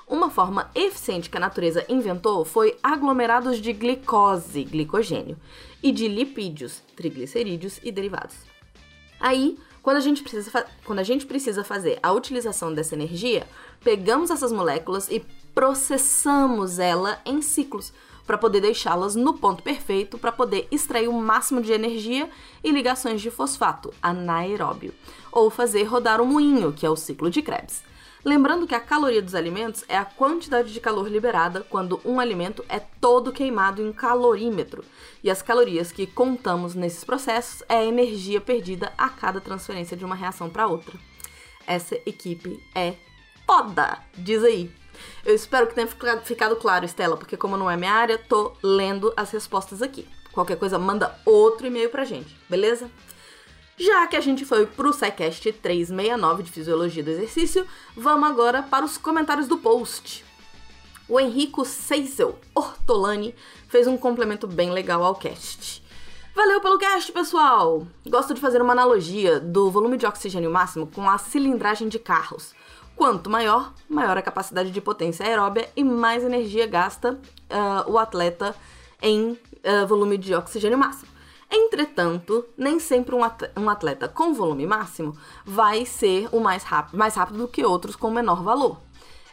Uma 0.08 0.29
forma 0.29 0.70
eficiente 0.75 1.29
que 1.29 1.38
a 1.38 1.39
natureza 1.39 1.84
inventou 1.89 2.46
foi 2.46 2.77
aglomerados 2.84 3.58
de 3.58 3.74
glicose, 3.74 4.63
glicogênio, 4.63 5.38
e 5.82 5.91
de 5.91 6.08
lipídios, 6.08 6.84
triglicerídeos 6.96 7.79
e 7.84 7.91
derivados. 7.91 8.36
Aí, 9.20 9.58
quando 9.82 9.98
a, 9.98 10.01
gente 10.01 10.22
precisa 10.24 10.65
quando 10.84 11.00
a 11.00 11.03
gente 11.03 11.25
precisa 11.25 11.63
fazer 11.63 12.00
a 12.03 12.12
utilização 12.12 12.74
dessa 12.74 12.96
energia, 12.96 13.48
pegamos 13.84 14.29
essas 14.29 14.51
moléculas 14.51 15.10
e 15.10 15.24
processamos 15.53 16.79
ela 16.79 17.20
em 17.25 17.41
ciclos 17.41 17.94
para 18.25 18.38
poder 18.38 18.62
deixá-las 18.62 19.15
no 19.15 19.34
ponto 19.34 19.62
perfeito 19.62 20.17
para 20.17 20.32
poder 20.32 20.67
extrair 20.72 21.08
o 21.08 21.13
máximo 21.13 21.62
de 21.62 21.72
energia 21.72 22.29
e 22.63 22.72
ligações 22.72 23.22
de 23.22 23.29
fosfato, 23.29 23.94
anaeróbio, 24.01 24.94
ou 25.32 25.50
fazer 25.50 25.84
rodar 25.84 26.22
o 26.22 26.25
moinho, 26.25 26.74
que 26.74 26.86
é 26.86 26.89
o 26.89 26.96
ciclo 26.96 27.29
de 27.29 27.41
Krebs. 27.41 27.84
Lembrando 28.25 28.65
que 28.65 28.74
a 28.74 28.79
caloria 28.79 29.22
dos 29.22 29.36
alimentos 29.36 29.86
é 29.88 29.96
a 29.96 30.03
quantidade 30.03 30.74
de 30.74 30.79
calor 30.79 31.08
liberada 31.08 31.62
quando 31.62 32.01
um 32.03 32.20
alimento 32.20 32.65
é 32.67 32.79
todo 32.79 33.32
queimado 33.32 33.84
em 33.84 33.89
um 33.89 33.94
calorímetro. 33.94 34.84
E 35.24 35.29
as 35.29 35.44
calorias 35.44 35.91
que 35.91 36.08
contamos 36.08 36.74
nesses 36.74 37.03
processos 37.03 37.62
é 37.70 37.75
a 37.75 37.86
energia 37.86 38.41
perdida 38.41 38.91
a 38.98 39.10
cada 39.10 39.39
transferência 39.39 39.96
de 39.96 40.03
uma 40.03 40.15
reação 40.15 40.50
para 40.50 40.65
outra. 40.65 40.98
Essa 41.67 41.96
equipe 42.03 42.60
é 42.74 42.96
foda, 43.46 44.00
diz 44.17 44.44
aí. 44.44 44.72
Eu 45.25 45.33
espero 45.33 45.67
que 45.67 45.75
tenha 45.75 45.88
ficado 46.24 46.55
claro, 46.55 46.85
Estela, 46.85 47.17
porque 47.17 47.38
como 47.38 47.57
não 47.57 47.69
é 47.69 47.75
minha 47.77 47.91
área, 47.91 48.17
tô 48.17 48.53
lendo 48.62 49.13
as 49.15 49.31
respostas 49.31 49.81
aqui. 49.81 50.07
Qualquer 50.31 50.57
coisa, 50.57 50.77
manda 50.77 51.17
outro 51.25 51.65
e-mail 51.65 51.89
pra 51.89 52.05
gente, 52.05 52.38
beleza? 52.50 52.89
Já 53.77 54.07
que 54.07 54.15
a 54.15 54.21
gente 54.21 54.45
foi 54.45 54.65
pro 54.65 54.93
SciCast 54.93 55.51
369 55.51 56.43
de 56.43 56.51
Fisiologia 56.51 57.03
do 57.03 57.12
Exercício, 57.12 57.67
vamos 57.95 58.29
agora 58.29 58.63
para 58.63 58.85
os 58.85 58.97
comentários 58.97 59.47
do 59.47 59.57
post. 59.57 60.24
O 61.07 61.19
Henrico 61.19 61.65
Seisel 61.65 62.39
Ortolani 62.53 63.35
fez 63.67 63.85
um 63.85 63.97
complemento 63.97 64.47
bem 64.47 64.71
legal 64.71 65.03
ao 65.03 65.15
cast. 65.15 65.83
Valeu 66.33 66.59
pelo 66.59 66.77
cast, 66.77 67.12
pessoal! 67.12 67.85
Gosto 68.07 68.33
de 68.33 68.41
fazer 68.41 68.62
uma 68.62 68.74
analogia 68.74 69.39
do 69.39 69.69
volume 69.69 69.97
de 69.97 70.05
oxigênio 70.05 70.51
máximo 70.51 70.88
com 70.88 71.09
a 71.09 71.17
cilindragem 71.17 71.88
de 71.88 72.00
carros. 72.00 72.53
Quanto 72.95 73.29
maior, 73.29 73.73
maior 73.89 74.17
a 74.17 74.21
capacidade 74.21 74.71
de 74.71 74.79
potência 74.79 75.25
aeróbia 75.25 75.69
e 75.75 75.83
mais 75.83 76.23
energia 76.23 76.65
gasta 76.65 77.13
uh, 77.13 77.91
o 77.91 77.99
atleta 77.99 78.55
em 79.01 79.31
uh, 79.31 79.85
volume 79.85 80.17
de 80.17 80.33
oxigênio 80.33 80.77
máximo. 80.77 81.09
Entretanto, 81.51 82.45
nem 82.57 82.79
sempre 82.79 83.13
um 83.13 83.69
atleta 83.69 84.07
com 84.07 84.33
volume 84.33 84.65
máximo 84.65 85.15
vai 85.45 85.85
ser 85.85 86.27
o 86.31 86.39
mais 86.39 86.63
rápido, 86.63 86.97
mais 86.97 87.15
rápido 87.15 87.37
do 87.37 87.47
que 87.47 87.65
outros 87.65 87.95
com 87.95 88.09
menor 88.09 88.41
valor. 88.41 88.77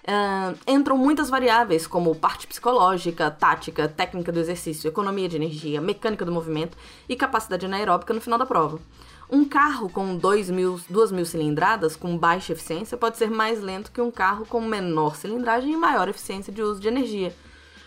Uh, 0.03 0.59
entram 0.67 0.99
muitas 0.99 1.31
variáveis, 1.31 1.87
como 1.87 2.15
parte 2.17 2.49
psicológica, 2.49 3.31
tática, 3.31 3.89
técnica 3.89 4.33
do 4.33 4.41
exercício, 4.41 4.89
economia 4.89 5.29
de 5.29 5.37
energia, 5.37 5.81
mecânica 5.81 6.25
do 6.25 6.33
movimento 6.33 6.77
e 7.09 7.15
capacidade 7.15 7.65
anaeróbica 7.65 8.13
no 8.13 8.21
final 8.21 8.39
da 8.39 8.45
prova. 8.45 8.81
Um 9.35 9.47
carro 9.47 9.89
com 9.89 10.15
2 10.15 10.51
mil, 10.51 10.79
2 10.91 11.11
mil 11.11 11.25
cilindradas, 11.25 11.97
com 11.97 12.19
baixa 12.19 12.53
eficiência, 12.53 12.99
pode 12.99 13.17
ser 13.17 13.31
mais 13.31 13.63
lento 13.63 13.91
que 13.91 13.99
um 13.99 14.11
carro 14.11 14.45
com 14.45 14.61
menor 14.61 15.17
cilindragem 15.17 15.73
e 15.73 15.77
maior 15.77 16.07
eficiência 16.07 16.53
de 16.53 16.61
uso 16.61 16.79
de 16.79 16.89
energia. 16.89 17.35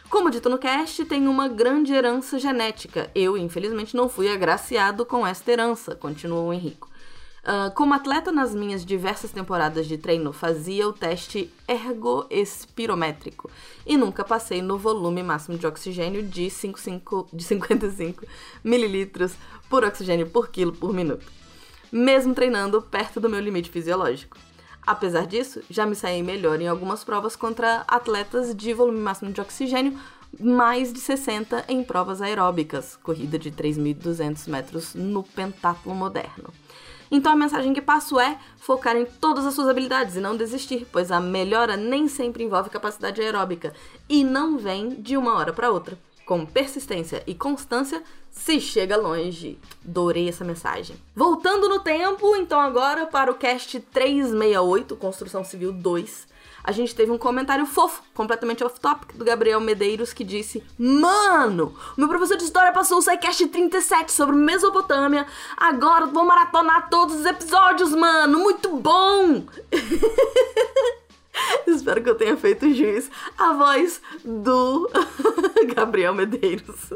Como 0.09 0.31
dito 0.31 0.49
no 0.49 0.57
cast, 0.57 1.05
tem 1.05 1.27
uma 1.27 1.47
grande 1.47 1.93
herança 1.93 2.39
genética. 2.39 3.11
Eu, 3.13 3.37
infelizmente, 3.37 3.95
não 3.95 4.09
fui 4.09 4.27
agraciado 4.27 5.05
com 5.05 5.25
esta 5.25 5.51
herança, 5.51 5.93
continuou 5.93 6.47
o 6.47 6.53
Henrico. 6.53 6.89
Uh, 7.45 7.71
como 7.75 7.93
atleta 7.93 8.31
nas 8.31 8.55
minhas 8.55 8.83
diversas 8.83 9.29
temporadas 9.29 9.85
de 9.85 9.99
treino, 9.99 10.33
fazia 10.33 10.87
o 10.87 10.93
teste 10.93 11.53
ergoespirométrico 11.67 13.51
e 13.85 13.95
nunca 13.95 14.23
passei 14.23 14.63
no 14.63 14.79
volume 14.79 15.21
máximo 15.21 15.55
de 15.55 15.67
oxigênio 15.67 16.23
de, 16.23 16.49
55, 16.49 17.27
de 17.31 17.43
55 17.43 18.25
mililitros 18.63 19.35
por 19.69 19.83
oxigênio 19.83 20.27
por 20.27 20.49
quilo 20.49 20.71
por 20.71 20.91
minuto, 20.91 21.23
mesmo 21.95 22.35
treinando 22.35 22.81
perto 22.81 23.21
do 23.21 23.29
meu 23.29 23.39
limite 23.39 23.69
fisiológico. 23.69 24.37
Apesar 24.85 25.25
disso, 25.25 25.61
já 25.69 25.85
me 25.85 25.95
saí 25.95 26.21
melhor 26.21 26.59
em 26.59 26.67
algumas 26.67 27.05
provas 27.05 27.37
contra 27.37 27.85
atletas 27.87 28.53
de 28.53 28.73
volume 28.73 28.99
máximo 28.99 29.31
de 29.31 29.39
oxigênio, 29.39 29.97
mais 30.37 30.91
de 30.91 30.99
60 30.99 31.63
em 31.69 31.81
provas 31.85 32.21
aeróbicas, 32.21 32.97
corrida 33.01 33.39
de 33.39 33.49
3.200 33.49 34.49
metros 34.49 34.93
no 34.93 35.23
pentátulo 35.23 35.95
moderno. 35.95 36.53
Então 37.09 37.31
a 37.31 37.35
mensagem 37.35 37.73
que 37.73 37.81
passo 37.81 38.19
é 38.19 38.37
focar 38.57 38.97
em 38.97 39.05
todas 39.05 39.45
as 39.45 39.53
suas 39.53 39.69
habilidades 39.69 40.17
e 40.17 40.19
não 40.19 40.35
desistir, 40.35 40.85
pois 40.91 41.13
a 41.13 41.21
melhora 41.21 41.77
nem 41.77 42.09
sempre 42.09 42.43
envolve 42.43 42.69
capacidade 42.69 43.21
aeróbica 43.21 43.73
e 44.09 44.21
não 44.21 44.57
vem 44.57 44.89
de 45.01 45.15
uma 45.15 45.35
hora 45.35 45.53
para 45.53 45.71
outra. 45.71 45.97
Com 46.25 46.43
persistência 46.45 47.21
e 47.27 47.35
constância, 47.35 48.01
se 48.31 48.59
chega 48.59 48.97
longe. 48.97 49.59
Adorei 49.87 50.27
essa 50.27 50.43
mensagem. 50.43 50.95
Voltando 51.15 51.69
no 51.69 51.79
tempo, 51.79 52.35
então 52.35 52.59
agora 52.59 53.05
para 53.05 53.31
o 53.31 53.35
cast 53.35 53.79
368, 53.79 54.95
Construção 54.95 55.43
Civil 55.43 55.71
2. 55.71 56.27
A 56.63 56.71
gente 56.71 56.95
teve 56.95 57.11
um 57.11 57.17
comentário 57.17 57.63
fofo, 57.67 58.01
completamente 58.15 58.63
off-topic, 58.63 59.15
do 59.15 59.23
Gabriel 59.23 59.61
Medeiros, 59.61 60.13
que 60.13 60.23
disse: 60.23 60.63
Mano, 60.79 61.75
meu 61.95 62.07
professor 62.07 62.37
de 62.37 62.43
história 62.43 62.73
passou 62.73 62.97
o 62.97 63.01
SciCast 63.03 63.47
37 63.47 64.11
sobre 64.11 64.35
Mesopotâmia. 64.35 65.27
Agora 65.55 66.07
vou 66.07 66.25
maratonar 66.25 66.89
todos 66.89 67.17
os 67.17 67.25
episódios, 67.25 67.91
mano. 67.91 68.39
Muito 68.39 68.75
bom! 68.77 69.43
Espero 71.67 72.01
que 72.01 72.09
eu 72.09 72.15
tenha 72.15 72.37
feito 72.37 72.73
juiz 72.73 73.09
à 73.37 73.53
voz 73.53 74.01
do 74.23 74.89
Gabriel 75.75 76.13
Medeiros. 76.13 76.89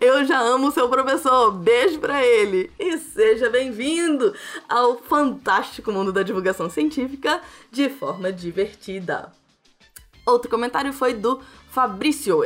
Eu 0.00 0.24
já 0.26 0.38
amo 0.40 0.70
seu 0.70 0.88
professor. 0.88 1.50
Beijo 1.50 1.98
para 1.98 2.22
ele. 2.22 2.70
E 2.78 2.98
seja 2.98 3.48
bem-vindo 3.48 4.34
ao 4.68 4.98
fantástico 4.98 5.90
mundo 5.90 6.12
da 6.12 6.22
divulgação 6.22 6.68
científica 6.68 7.40
de 7.70 7.88
forma 7.88 8.30
divertida. 8.30 9.32
Outro 10.26 10.50
comentário 10.50 10.92
foi 10.92 11.14
do 11.14 11.40
Fabrício 11.70 12.42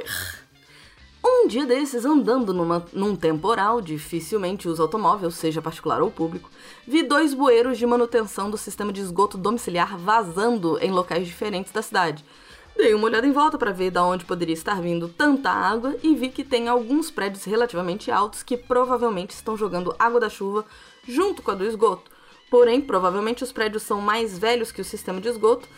um 1.24 1.48
dia 1.48 1.66
desses, 1.66 2.04
andando 2.04 2.52
numa, 2.52 2.86
num 2.92 3.16
temporal, 3.16 3.80
dificilmente 3.80 4.68
uso 4.68 4.82
automóvel, 4.82 5.30
seja 5.30 5.62
particular 5.62 6.02
ou 6.02 6.10
público, 6.10 6.50
vi 6.86 7.02
dois 7.02 7.34
bueiros 7.34 7.78
de 7.78 7.86
manutenção 7.86 8.50
do 8.50 8.58
sistema 8.58 8.92
de 8.92 9.00
esgoto 9.00 9.38
domiciliar 9.38 9.96
vazando 9.98 10.78
em 10.80 10.90
locais 10.90 11.26
diferentes 11.26 11.72
da 11.72 11.82
cidade. 11.82 12.24
Dei 12.76 12.94
uma 12.94 13.06
olhada 13.06 13.26
em 13.26 13.32
volta 13.32 13.58
para 13.58 13.72
ver 13.72 13.90
de 13.90 13.98
onde 13.98 14.24
poderia 14.24 14.52
estar 14.52 14.80
vindo 14.80 15.08
tanta 15.08 15.50
água 15.50 15.96
e 16.00 16.14
vi 16.14 16.28
que 16.28 16.44
tem 16.44 16.68
alguns 16.68 17.10
prédios 17.10 17.42
relativamente 17.42 18.08
altos 18.08 18.44
que 18.44 18.56
provavelmente 18.56 19.30
estão 19.30 19.56
jogando 19.56 19.96
água 19.98 20.20
da 20.20 20.28
chuva 20.28 20.64
junto 21.06 21.42
com 21.42 21.50
a 21.50 21.54
do 21.54 21.64
esgoto. 21.64 22.08
Porém, 22.48 22.80
provavelmente 22.80 23.42
os 23.42 23.50
prédios 23.50 23.82
são 23.82 24.00
mais 24.00 24.38
velhos 24.38 24.70
que 24.70 24.80
o 24.80 24.84
sistema 24.84 25.20
de 25.20 25.28
esgoto. 25.28 25.68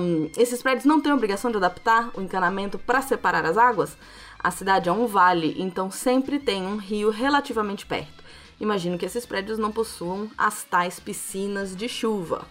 Um, 0.00 0.30
esses 0.38 0.62
prédios 0.62 0.84
não 0.84 1.00
têm 1.00 1.12
obrigação 1.12 1.50
de 1.50 1.56
adaptar 1.56 2.10
o 2.14 2.22
encanamento 2.22 2.78
para 2.78 3.02
separar 3.02 3.44
as 3.44 3.58
águas. 3.58 3.96
A 4.42 4.50
cidade 4.50 4.88
é 4.88 4.92
um 4.92 5.06
vale, 5.06 5.54
então 5.58 5.90
sempre 5.90 6.38
tem 6.38 6.64
um 6.66 6.76
rio 6.76 7.10
relativamente 7.10 7.84
perto. 7.84 8.24
Imagino 8.58 8.98
que 8.98 9.04
esses 9.04 9.26
prédios 9.26 9.58
não 9.58 9.70
possuam 9.70 10.30
as 10.36 10.64
tais 10.64 10.98
piscinas 10.98 11.76
de 11.76 11.88
chuva. 11.88 12.46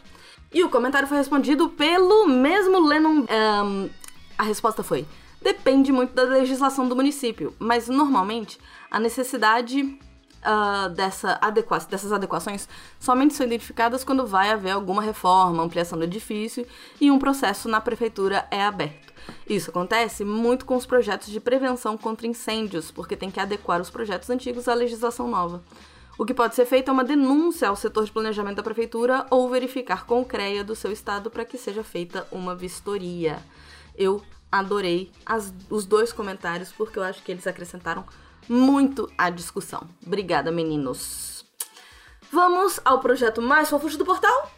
E 0.52 0.64
o 0.64 0.70
comentário 0.70 1.08
foi 1.08 1.18
respondido 1.18 1.70
pelo 1.70 2.28
mesmo 2.28 2.80
Lennon. 2.80 3.26
Um, 3.30 3.90
a 4.38 4.44
resposta 4.44 4.84
foi: 4.84 5.06
depende 5.42 5.92
muito 5.92 6.14
da 6.14 6.24
legislação 6.24 6.88
do 6.88 6.96
município, 6.96 7.56
mas 7.60 7.88
normalmente 7.88 8.60
a 8.90 9.00
necessidade 9.00 9.82
uh, 9.84 10.90
dessa 10.90 11.38
adequa 11.42 11.80
dessas 11.80 12.12
adequações 12.12 12.68
somente 13.00 13.34
são 13.34 13.46
identificadas 13.46 14.04
quando 14.04 14.26
vai 14.26 14.52
haver 14.52 14.72
alguma 14.72 15.02
reforma, 15.02 15.64
ampliação 15.64 15.98
do 15.98 16.06
edifício 16.06 16.66
e 17.00 17.12
um 17.12 17.20
processo 17.20 17.70
na 17.70 17.80
prefeitura 17.80 18.48
é 18.50 18.64
aberto. 18.64 19.09
Isso 19.48 19.70
acontece 19.70 20.24
muito 20.24 20.66
com 20.66 20.76
os 20.76 20.86
projetos 20.86 21.30
de 21.30 21.40
prevenção 21.40 21.98
contra 21.98 22.28
incêndios, 22.28 22.92
porque 22.92 23.16
tem 23.16 23.32
que 23.32 23.40
adequar 23.40 23.82
os 23.82 23.90
projetos 23.90 24.30
antigos 24.30 24.68
à 24.68 24.74
legislação 24.74 25.28
nova. 25.28 25.64
O 26.18 26.26
que 26.26 26.34
pode 26.34 26.54
ser 26.54 26.66
feito 26.66 26.90
é 26.90 26.92
uma 26.92 27.04
denúncia 27.04 27.70
ao 27.70 27.76
setor 27.78 28.04
de 28.04 28.12
planejamento 28.12 28.58
da 28.58 28.64
prefeitura 28.64 29.26
ou 29.30 29.50
verificar 29.50 30.06
com 30.06 30.22
o 30.22 30.26
CREA 30.26 30.64
do 30.66 30.76
seu 30.76 30.92
estado 30.92 31.30
para 31.30 31.46
que 31.46 31.58
seja 31.58 31.82
feita 31.82 32.28
uma 32.30 32.54
vistoria. 32.54 33.40
Eu 33.96 34.22
adorei 34.52 35.12
as, 35.26 35.54
os 35.70 35.86
dois 35.86 36.12
comentários 36.12 36.74
porque 36.74 37.00
eu 37.00 37.04
acho 37.04 37.24
que 37.24 37.32
eles 37.32 37.48
acrescentaram 37.48 38.06
muito 38.50 39.10
à 39.18 39.30
discussão. 39.30 39.88
Obrigada, 40.06 40.52
meninos. 40.52 41.46
Vamos 42.32 42.80
ao 42.84 43.00
projeto 43.00 43.42
mais 43.42 43.70
fofo 43.70 43.90
do 43.98 44.06
portal? 44.06 44.52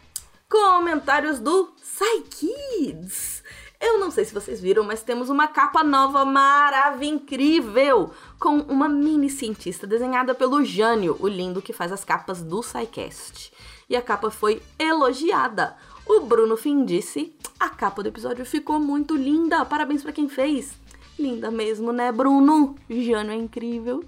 Comentários 0.48 1.38
do 1.38 1.72
Psykids. 1.80 3.41
Eu 3.84 3.98
não 3.98 4.12
sei 4.12 4.24
se 4.24 4.32
vocês 4.32 4.60
viram, 4.60 4.84
mas 4.84 5.02
temos 5.02 5.28
uma 5.28 5.48
capa 5.48 5.82
nova 5.82 6.24
maravilhosa, 6.24 7.04
incrível, 7.04 8.12
com 8.38 8.58
uma 8.60 8.88
mini 8.88 9.28
cientista 9.28 9.88
desenhada 9.88 10.36
pelo 10.36 10.64
Jânio, 10.64 11.16
o 11.18 11.26
lindo 11.26 11.60
que 11.60 11.72
faz 11.72 11.90
as 11.90 12.04
capas 12.04 12.42
do 12.42 12.62
SciCast. 12.62 13.52
E 13.90 13.96
a 13.96 14.00
capa 14.00 14.30
foi 14.30 14.62
elogiada. 14.78 15.76
O 16.06 16.20
Bruno 16.20 16.56
Fim 16.56 16.84
disse: 16.84 17.34
a 17.58 17.68
capa 17.68 18.04
do 18.04 18.08
episódio 18.08 18.46
ficou 18.46 18.78
muito 18.78 19.16
linda, 19.16 19.64
parabéns 19.64 20.02
para 20.02 20.12
quem 20.12 20.28
fez. 20.28 20.74
Linda 21.18 21.50
mesmo, 21.50 21.92
né, 21.92 22.12
Bruno? 22.12 22.76
Jânio 22.88 23.32
é 23.32 23.36
incrível. 23.36 24.04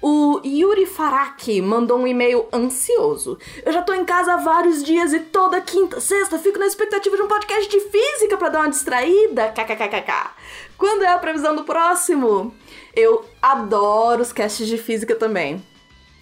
O 0.01 0.39
Yuri 0.45 0.85
Faraki 0.85 1.61
mandou 1.61 1.97
um 1.97 2.05
e-mail 2.05 2.45
ansioso. 2.53 3.39
Eu 3.65 3.71
já 3.71 3.81
tô 3.81 3.93
em 3.93 4.05
casa 4.05 4.33
há 4.33 4.37
vários 4.37 4.83
dias 4.83 5.13
e 5.13 5.19
toda 5.19 5.61
quinta, 5.61 5.99
sexta 5.99 6.37
fico 6.37 6.59
na 6.59 6.67
expectativa 6.67 7.15
de 7.15 7.21
um 7.23 7.27
podcast 7.27 7.67
de 7.69 7.79
física 7.79 8.37
para 8.37 8.49
dar 8.49 8.59
uma 8.59 8.69
distraída. 8.69 9.49
KKKKK. 9.49 10.31
Quando 10.77 11.03
é 11.03 11.07
a 11.07 11.17
previsão 11.17 11.55
do 11.55 11.63
próximo? 11.63 12.53
Eu 12.95 13.25
adoro 13.41 14.21
os 14.21 14.33
casts 14.33 14.67
de 14.67 14.77
física 14.77 15.15
também. 15.15 15.63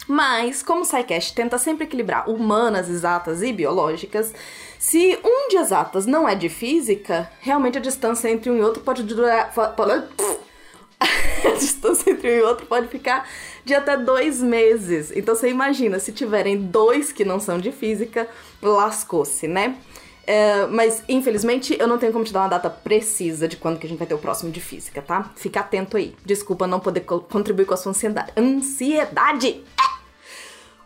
Mas, 0.08 0.62
como 0.62 0.82
o 0.82 0.86
SciCast 0.86 1.34
tenta 1.34 1.58
sempre 1.58 1.86
equilibrar 1.86 2.30
humanas, 2.30 2.90
exatas 2.90 3.42
e 3.42 3.54
biológicas, 3.54 4.34
se 4.78 5.18
um 5.24 5.48
de 5.48 5.58
exatas 5.58 6.06
não 6.06 6.28
é 6.28 6.36
de 6.36 6.50
física, 6.50 7.32
realmente 7.40 7.78
a 7.78 7.82
distância 7.82 8.30
entre 8.30 8.50
um 8.50 8.58
e 8.58 8.62
outro 8.62 8.84
pode 8.84 9.04
durar. 9.04 9.54
a 11.46 11.52
distância 11.58 12.12
entre 12.12 12.30
um 12.30 12.40
e 12.40 12.42
outro 12.42 12.66
pode 12.66 12.88
ficar 12.88 13.28
de 13.64 13.74
até 13.74 13.96
dois 13.96 14.42
meses. 14.42 15.12
Então 15.16 15.36
você 15.36 15.50
imagina, 15.50 16.00
se 16.00 16.12
tiverem 16.12 16.58
dois 16.58 17.12
que 17.12 17.24
não 17.24 17.40
são 17.40 17.58
de 17.58 17.72
física, 17.72 18.28
lascou-se, 18.62 19.48
né? 19.48 19.78
É, 20.26 20.66
mas 20.68 21.04
infelizmente 21.10 21.76
eu 21.78 21.86
não 21.88 21.98
tenho 21.98 22.14
como 22.14 22.24
te 22.24 22.32
dar 22.32 22.42
uma 22.42 22.48
data 22.48 22.70
precisa 22.70 23.46
de 23.46 23.58
quando 23.58 23.78
que 23.78 23.86
a 23.86 23.90
gente 23.90 23.98
vai 24.00 24.08
ter 24.08 24.14
o 24.14 24.18
próximo 24.18 24.52
de 24.52 24.62
física, 24.62 25.02
tá? 25.02 25.32
Fica 25.36 25.60
atento 25.60 25.98
aí. 25.98 26.16
Desculpa 26.26 26.66
não 26.66 26.80
poder 26.80 27.02
co 27.02 27.20
contribuir 27.20 27.66
com 27.66 27.74
a 27.74 27.78
sua 27.78 27.92
ansiedade. 27.92 28.32
Ansiedade! 28.38 29.64
É. 29.80 29.93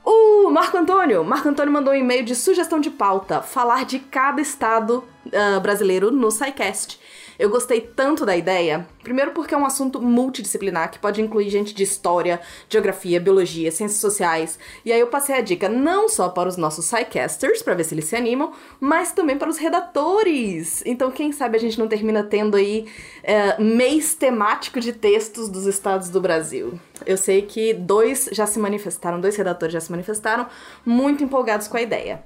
O 0.09 0.49
Marco 0.49 0.77
Antônio, 0.77 1.21
Marco 1.21 1.49
Antônio 1.49 1.73
mandou 1.73 1.93
um 1.93 1.97
e-mail 1.97 2.23
de 2.23 2.33
sugestão 2.33 2.79
de 2.79 2.89
pauta, 2.89 3.41
falar 3.41 3.83
de 3.83 3.99
cada 3.99 4.39
estado 4.39 5.03
uh, 5.25 5.59
brasileiro 5.59 6.11
no 6.11 6.31
SciCast. 6.31 6.97
Eu 7.39 7.49
gostei 7.49 7.81
tanto 7.81 8.25
da 8.25 8.35
ideia, 8.35 8.87
primeiro 9.03 9.31
porque 9.31 9.53
é 9.53 9.57
um 9.57 9.65
assunto 9.65 10.01
multidisciplinar 10.01 10.91
que 10.91 10.97
pode 10.97 11.21
incluir 11.21 11.49
gente 11.49 11.73
de 11.73 11.83
história, 11.83 12.41
geografia, 12.67 13.19
biologia, 13.19 13.71
ciências 13.71 14.01
sociais. 14.01 14.57
E 14.83 14.91
aí 14.91 14.99
eu 14.99 15.07
passei 15.07 15.35
a 15.35 15.41
dica 15.41 15.69
não 15.69 16.09
só 16.09 16.29
para 16.29 16.49
os 16.49 16.57
nossos 16.57 16.85
SciCasters, 16.85 17.61
para 17.61 17.75
ver 17.75 17.83
se 17.83 17.93
eles 17.93 18.05
se 18.05 18.15
animam, 18.15 18.53
mas 18.79 19.11
também 19.11 19.37
para 19.37 19.49
os 19.49 19.57
redatores. 19.57 20.81
Então, 20.85 21.11
quem 21.11 21.31
sabe 21.31 21.57
a 21.57 21.59
gente 21.59 21.77
não 21.77 21.87
termina 21.87 22.23
tendo 22.23 22.57
aí 22.57 22.87
é, 23.23 23.61
mês 23.61 24.15
temático 24.15 24.79
de 24.79 24.93
textos 24.93 25.47
dos 25.47 25.65
estados 25.65 26.09
do 26.09 26.19
Brasil. 26.19 26.79
Eu 27.05 27.17
sei 27.17 27.43
que 27.43 27.73
dois 27.73 28.29
já 28.31 28.47
se 28.47 28.57
manifestaram, 28.57 29.21
dois 29.21 29.35
redatores 29.35 29.73
já 29.73 29.79
se 29.79 29.91
manifestaram, 29.91 30.47
muito 30.85 31.23
empolgados 31.23 31.67
com 31.67 31.77
a 31.77 31.81
ideia 31.81 32.23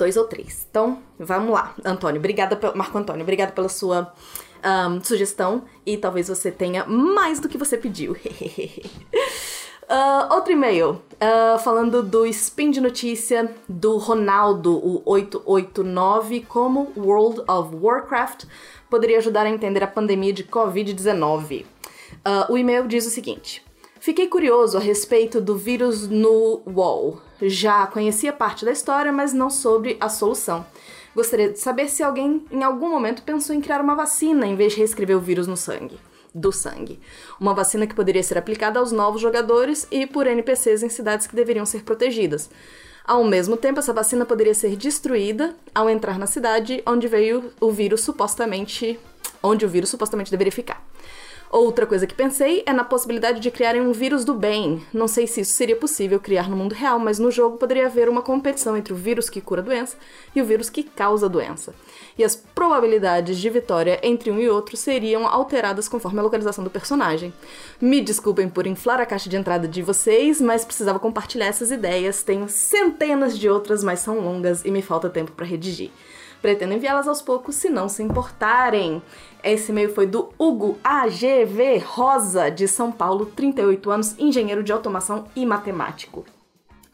dois 0.00 0.16
ou 0.16 0.24
três. 0.24 0.66
Então, 0.68 0.98
vamos 1.18 1.52
lá. 1.52 1.74
Antônio, 1.84 2.18
obrigada, 2.18 2.58
Marco 2.74 2.96
Antônio, 2.96 3.22
obrigada 3.22 3.52
pela 3.52 3.68
sua 3.68 4.12
um, 4.64 5.04
sugestão 5.04 5.64
e 5.84 5.96
talvez 5.96 6.28
você 6.28 6.50
tenha 6.50 6.84
mais 6.86 7.38
do 7.38 7.48
que 7.48 7.58
você 7.58 7.76
pediu. 7.76 8.16
Uh, 9.90 10.34
outro 10.34 10.52
e-mail, 10.52 11.02
uh, 11.14 11.58
falando 11.58 12.00
do 12.00 12.24
spin 12.26 12.70
de 12.70 12.80
notícia 12.80 13.52
do 13.68 13.96
Ronaldo, 13.96 14.76
o 14.76 15.02
889, 15.04 16.42
como 16.42 16.92
World 16.96 17.42
of 17.48 17.74
Warcraft 17.74 18.44
poderia 18.88 19.18
ajudar 19.18 19.46
a 19.46 19.50
entender 19.50 19.82
a 19.82 19.88
pandemia 19.88 20.32
de 20.32 20.44
Covid-19. 20.44 21.64
Uh, 21.64 22.52
o 22.52 22.56
e-mail 22.56 22.86
diz 22.86 23.04
o 23.04 23.10
seguinte: 23.10 23.64
Fiquei 24.00 24.28
curioso 24.28 24.78
a 24.78 24.80
respeito 24.80 25.42
do 25.42 25.54
vírus 25.54 26.08
no 26.08 26.62
WoW. 26.66 27.20
Já 27.42 27.86
conhecia 27.86 28.32
parte 28.32 28.64
da 28.64 28.72
história, 28.72 29.12
mas 29.12 29.34
não 29.34 29.50
sobre 29.50 29.98
a 30.00 30.08
solução. 30.08 30.64
Gostaria 31.14 31.50
de 31.50 31.58
saber 31.58 31.90
se 31.90 32.02
alguém 32.02 32.42
em 32.50 32.62
algum 32.62 32.88
momento 32.88 33.22
pensou 33.22 33.54
em 33.54 33.60
criar 33.60 33.78
uma 33.82 33.94
vacina 33.94 34.46
em 34.46 34.56
vez 34.56 34.72
de 34.72 34.78
reescrever 34.78 35.14
o 35.14 35.20
vírus 35.20 35.46
no 35.46 35.54
sangue. 35.54 36.00
Do 36.34 36.50
sangue. 36.50 36.98
Uma 37.38 37.52
vacina 37.52 37.86
que 37.86 37.94
poderia 37.94 38.22
ser 38.22 38.38
aplicada 38.38 38.78
aos 38.78 38.90
novos 38.90 39.20
jogadores 39.20 39.86
e 39.90 40.06
por 40.06 40.26
NPCs 40.26 40.82
em 40.82 40.88
cidades 40.88 41.26
que 41.26 41.36
deveriam 41.36 41.66
ser 41.66 41.82
protegidas. 41.82 42.48
Ao 43.04 43.22
mesmo 43.22 43.54
tempo, 43.54 43.80
essa 43.80 43.92
vacina 43.92 44.24
poderia 44.24 44.54
ser 44.54 44.76
destruída 44.76 45.54
ao 45.74 45.90
entrar 45.90 46.18
na 46.18 46.26
cidade 46.26 46.82
onde 46.86 47.06
veio 47.06 47.52
o 47.60 47.70
vírus 47.70 48.00
supostamente. 48.00 48.98
onde 49.42 49.64
o 49.64 49.68
vírus 49.68 49.90
supostamente 49.90 50.30
deveria 50.30 50.52
ficar. 50.52 50.86
Outra 51.50 51.84
coisa 51.84 52.06
que 52.06 52.14
pensei 52.14 52.62
é 52.64 52.72
na 52.72 52.84
possibilidade 52.84 53.40
de 53.40 53.50
criarem 53.50 53.80
um 53.80 53.90
vírus 53.90 54.24
do 54.24 54.34
bem. 54.34 54.86
Não 54.94 55.08
sei 55.08 55.26
se 55.26 55.40
isso 55.40 55.52
seria 55.52 55.74
possível 55.74 56.20
criar 56.20 56.48
no 56.48 56.56
mundo 56.56 56.76
real, 56.76 56.96
mas 57.00 57.18
no 57.18 57.28
jogo 57.28 57.56
poderia 57.56 57.86
haver 57.86 58.08
uma 58.08 58.22
competição 58.22 58.76
entre 58.76 58.92
o 58.92 58.96
vírus 58.96 59.28
que 59.28 59.40
cura 59.40 59.60
a 59.60 59.64
doença 59.64 59.96
e 60.32 60.40
o 60.40 60.44
vírus 60.44 60.70
que 60.70 60.84
causa 60.84 61.26
a 61.26 61.28
doença. 61.28 61.74
E 62.16 62.22
as 62.22 62.36
probabilidades 62.36 63.36
de 63.36 63.50
vitória 63.50 63.98
entre 64.00 64.30
um 64.30 64.38
e 64.38 64.48
outro 64.48 64.76
seriam 64.76 65.26
alteradas 65.26 65.88
conforme 65.88 66.20
a 66.20 66.22
localização 66.22 66.62
do 66.62 66.70
personagem. 66.70 67.34
Me 67.80 68.00
desculpem 68.00 68.48
por 68.48 68.64
inflar 68.64 69.00
a 69.00 69.06
caixa 69.06 69.28
de 69.28 69.36
entrada 69.36 69.66
de 69.66 69.82
vocês, 69.82 70.40
mas 70.40 70.64
precisava 70.64 71.00
compartilhar 71.00 71.46
essas 71.46 71.72
ideias. 71.72 72.22
Tenho 72.22 72.48
centenas 72.48 73.36
de 73.36 73.48
outras, 73.48 73.82
mas 73.82 73.98
são 73.98 74.20
longas 74.20 74.64
e 74.64 74.70
me 74.70 74.82
falta 74.82 75.10
tempo 75.10 75.32
para 75.32 75.46
redigir. 75.46 75.90
Pretendo 76.40 76.74
enviá-las 76.74 77.06
aos 77.06 77.20
poucos 77.20 77.54
se 77.54 77.68
não 77.68 77.88
se 77.88 78.02
importarem. 78.02 79.02
Esse 79.42 79.72
e-mail 79.72 79.94
foi 79.94 80.06
do 80.06 80.30
Hugo 80.38 80.78
AGV 80.82 81.78
Rosa, 81.78 82.50
de 82.50 82.66
São 82.68 82.90
Paulo, 82.92 83.26
38 83.26 83.90
anos, 83.90 84.18
engenheiro 84.18 84.62
de 84.62 84.72
automação 84.72 85.24
e 85.34 85.44
matemático. 85.46 86.24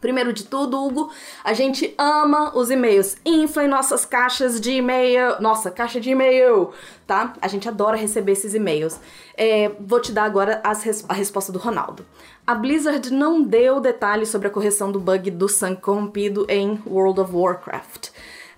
Primeiro 0.01 0.33
de 0.33 0.45
tudo, 0.45 0.85
Hugo, 0.85 1.11
a 1.43 1.55
gente 1.55 1.95
ama 1.97 2.57
os 2.57 2.71
e-mails. 2.71 3.17
Inflem 3.25 3.67
nossas 3.67 4.05
caixas 4.05 4.61
de 4.61 4.73
e-mail. 4.73 5.41
Nossa, 5.41 5.71
caixa 5.71 5.99
de 5.99 6.11
e-mail, 6.11 6.71
tá? 7.07 7.33
A 7.41 7.49
gente 7.49 7.69
adora 7.69 7.97
receber 7.97 8.33
esses 8.33 8.55
e-mails. 8.55 9.01
É, 9.37 9.73
vou 9.81 9.99
te 9.99 10.13
dar 10.13 10.25
agora 10.25 10.63
res 10.85 11.05
a 11.09 11.15
resposta 11.15 11.51
do 11.51 11.59
Ronaldo. 11.59 12.05
A 12.47 12.55
Blizzard 12.55 13.11
não 13.13 13.43
deu 13.43 13.81
detalhes 13.81 14.29
sobre 14.29 14.49
a 14.49 14.51
correção 14.51 14.93
do 14.93 15.01
bug 15.01 15.31
do 15.31 15.49
sangue 15.49 15.81
corrompido 15.81 16.47
em 16.49 16.81
World 16.87 17.21
of 17.21 17.35
Warcraft. 17.35 18.11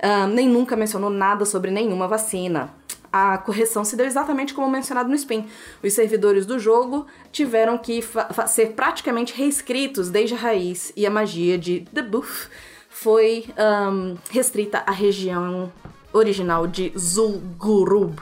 Uh, 0.03 0.27
nem 0.29 0.49
nunca 0.49 0.77
mencionou 0.77 1.11
nada 1.11 1.45
sobre 1.45 1.71
nenhuma 1.71 2.07
vacina. 2.07 2.71
a 3.13 3.39
correção 3.39 3.85
se 3.85 3.97
deu 3.97 4.07
exatamente 4.07 4.55
como 4.55 4.69
mencionado 4.71 5.09
no 5.09 5.15
spin. 5.15 5.47
Os 5.83 5.93
servidores 5.93 6.45
do 6.45 6.59
jogo 6.59 7.07
tiveram 7.33 7.79
que 7.79 8.01
ser 8.47 8.73
praticamente 8.73 9.35
reescritos 9.35 10.11
desde 10.11 10.35
a 10.35 10.39
raiz 10.39 10.93
e 10.95 11.07
a 11.07 11.11
magia 11.11 11.57
de 11.59 11.81
The 11.93 12.03
Buff 12.03 12.49
foi 12.91 13.47
um, 13.57 14.17
restrita 14.31 14.83
à 14.87 14.91
região 14.91 15.73
original 16.13 16.67
de 16.67 16.93
Zul'Gurub. 16.99 18.19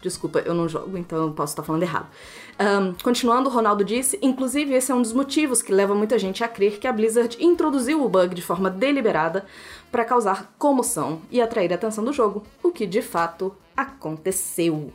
Desculpa, 0.00 0.40
eu 0.40 0.54
não 0.54 0.68
jogo, 0.68 0.98
então 0.98 1.18
eu 1.18 1.30
posso 1.32 1.52
estar 1.52 1.62
falando 1.62 1.82
errado. 1.82 2.08
Um, 2.60 2.94
continuando, 3.02 3.48
Ronaldo 3.48 3.84
disse: 3.84 4.18
Inclusive, 4.22 4.74
esse 4.74 4.92
é 4.92 4.94
um 4.94 5.02
dos 5.02 5.12
motivos 5.12 5.60
que 5.60 5.72
leva 5.72 5.94
muita 5.94 6.18
gente 6.18 6.44
a 6.44 6.48
crer 6.48 6.78
que 6.78 6.86
a 6.86 6.92
Blizzard 6.92 7.36
introduziu 7.40 8.04
o 8.04 8.08
bug 8.08 8.34
de 8.34 8.42
forma 8.42 8.70
deliberada 8.70 9.44
para 9.94 10.04
causar 10.04 10.52
comoção 10.58 11.22
e 11.30 11.40
atrair 11.40 11.70
a 11.70 11.76
atenção 11.76 12.04
do 12.04 12.12
jogo, 12.12 12.42
o 12.60 12.72
que 12.72 12.84
de 12.84 13.00
fato 13.00 13.54
aconteceu. 13.76 14.92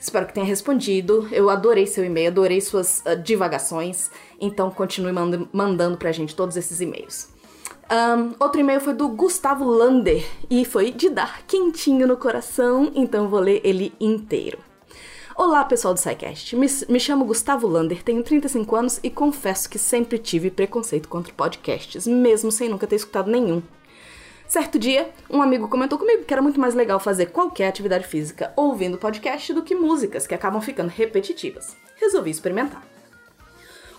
Espero 0.00 0.26
que 0.26 0.34
tenha 0.34 0.44
respondido. 0.44 1.28
Eu 1.30 1.48
adorei 1.48 1.86
seu 1.86 2.04
e-mail, 2.04 2.32
adorei 2.32 2.60
suas 2.60 3.04
uh, 3.06 3.16
divagações. 3.22 4.10
Então 4.40 4.68
continue 4.68 5.12
mand 5.12 5.48
mandando 5.52 5.96
pra 5.96 6.10
gente 6.10 6.34
todos 6.34 6.56
esses 6.56 6.80
e-mails. 6.80 7.28
Um, 7.88 8.34
outro 8.40 8.60
e-mail 8.60 8.80
foi 8.80 8.94
do 8.94 9.06
Gustavo 9.06 9.64
Lander 9.64 10.26
e 10.50 10.64
foi 10.64 10.90
de 10.90 11.08
dar 11.08 11.42
quentinho 11.42 12.04
no 12.04 12.16
coração, 12.16 12.90
então 12.96 13.28
vou 13.28 13.38
ler 13.38 13.60
ele 13.62 13.94
inteiro. 14.00 14.58
Olá, 15.36 15.64
pessoal 15.64 15.94
do 15.94 16.00
SciCast. 16.00 16.56
Me, 16.56 16.66
me 16.88 16.98
chamo 16.98 17.24
Gustavo 17.24 17.68
Lander, 17.68 18.02
tenho 18.02 18.24
35 18.24 18.74
anos 18.74 19.00
e 19.04 19.08
confesso 19.08 19.70
que 19.70 19.78
sempre 19.78 20.18
tive 20.18 20.50
preconceito 20.50 21.08
contra 21.08 21.32
podcasts, 21.32 22.08
mesmo 22.08 22.50
sem 22.50 22.68
nunca 22.68 22.88
ter 22.88 22.96
escutado 22.96 23.30
nenhum. 23.30 23.62
Certo 24.48 24.78
dia, 24.78 25.10
um 25.28 25.42
amigo 25.42 25.66
comentou 25.66 25.98
comigo 25.98 26.24
que 26.24 26.32
era 26.32 26.40
muito 26.40 26.60
mais 26.60 26.72
legal 26.72 27.00
fazer 27.00 27.26
qualquer 27.26 27.66
atividade 27.66 28.06
física 28.06 28.52
ouvindo 28.54 28.96
podcast 28.96 29.52
do 29.52 29.62
que 29.62 29.74
músicas 29.74 30.24
que 30.24 30.36
acabam 30.36 30.60
ficando 30.60 30.88
repetitivas. 30.88 31.76
Resolvi 31.96 32.30
experimentar. 32.30 32.86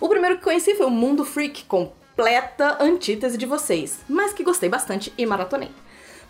O 0.00 0.08
primeiro 0.08 0.38
que 0.38 0.44
conheci 0.44 0.74
foi 0.74 0.86
o 0.86 0.90
Mundo 0.90 1.22
Freak, 1.22 1.64
completa 1.64 2.82
antítese 2.82 3.36
de 3.36 3.44
vocês, 3.44 3.98
mas 4.08 4.32
que 4.32 4.42
gostei 4.42 4.70
bastante 4.70 5.12
e 5.18 5.26
maratonei. 5.26 5.70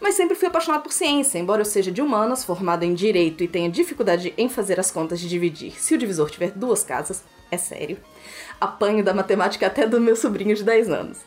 Mas 0.00 0.14
sempre 0.14 0.35
fui 0.35 0.48
apaixonado 0.48 0.83
por 0.83 0.92
ciência, 0.92 1.38
embora 1.38 1.61
eu 1.61 1.64
seja 1.64 1.92
de 1.92 2.02
humanas, 2.02 2.44
formado 2.44 2.83
em 2.85 2.94
direito 2.94 3.44
e 3.44 3.48
tenha 3.48 3.70
dificuldade 3.70 4.35
em 4.37 4.48
fazer 4.48 4.81
as 4.81 4.90
contas 4.90 5.20
de 5.20 5.28
dividir 5.28 5.81
se 5.81 5.94
o 5.94 5.98
divisor 5.98 6.28
tiver 6.28 6.50
duas 6.50 6.83
casas, 6.83 7.22
é 7.50 7.57
sério. 7.57 7.98
Apanho 8.61 9.04
da 9.04 9.14
matemática 9.14 9.66
até 9.66 9.87
do 9.87 10.00
meu 10.00 10.16
sobrinho 10.16 10.57
de 10.57 10.64
10 10.64 10.90
anos. 10.90 11.18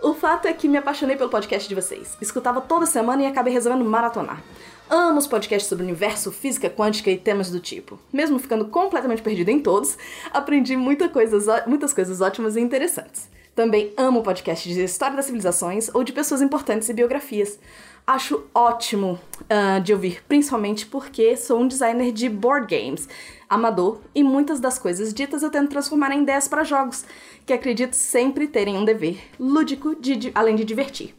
O 0.00 0.14
fato 0.14 0.46
é 0.46 0.52
que 0.52 0.68
me 0.68 0.78
apaixonei 0.78 1.16
pelo 1.16 1.28
podcast 1.28 1.68
de 1.68 1.74
vocês. 1.74 2.16
Escutava 2.20 2.60
toda 2.60 2.86
semana 2.86 3.22
e 3.22 3.26
acabei 3.26 3.52
resolvendo 3.52 3.84
maratonar. 3.84 4.40
Amo 4.88 5.18
os 5.18 5.26
podcasts 5.26 5.68
sobre 5.68 5.84
universo, 5.84 6.30
física 6.30 6.70
quântica 6.70 7.10
e 7.10 7.18
temas 7.18 7.50
do 7.50 7.58
tipo. 7.58 7.98
Mesmo 8.12 8.38
ficando 8.38 8.66
completamente 8.66 9.22
perdido 9.22 9.50
em 9.50 9.58
todos, 9.58 9.98
aprendi 10.32 10.76
muita 10.76 11.08
coisas, 11.08 11.46
muitas 11.66 11.92
coisas 11.92 12.20
ótimas 12.20 12.54
e 12.54 12.60
interessantes. 12.60 13.28
Também 13.56 13.92
amo 13.96 14.22
podcasts 14.22 14.72
de 14.72 14.84
história 14.84 15.16
das 15.16 15.24
civilizações 15.24 15.92
ou 15.92 16.04
de 16.04 16.12
pessoas 16.12 16.40
importantes 16.40 16.88
e 16.88 16.94
biografias. 16.94 17.58
Acho 18.06 18.44
ótimo 18.54 19.18
uh, 19.42 19.80
de 19.82 19.92
ouvir, 19.92 20.22
principalmente 20.28 20.86
porque 20.86 21.36
sou 21.36 21.60
um 21.60 21.66
designer 21.66 22.12
de 22.12 22.28
board 22.28 22.68
games 22.72 23.08
amador 23.48 24.00
e 24.14 24.22
muitas 24.22 24.60
das 24.60 24.78
coisas 24.78 25.12
ditas 25.14 25.42
eu 25.42 25.50
tento 25.50 25.70
transformar 25.70 26.12
em 26.12 26.22
ideias 26.22 26.46
para 26.46 26.64
jogos, 26.64 27.04
que 27.46 27.52
acredito 27.52 27.94
sempre 27.94 28.46
terem 28.46 28.76
um 28.76 28.84
dever 28.84 29.18
lúdico 29.38 29.94
de, 29.94 30.30
além 30.34 30.56
de 30.56 30.64
divertir. 30.64 31.14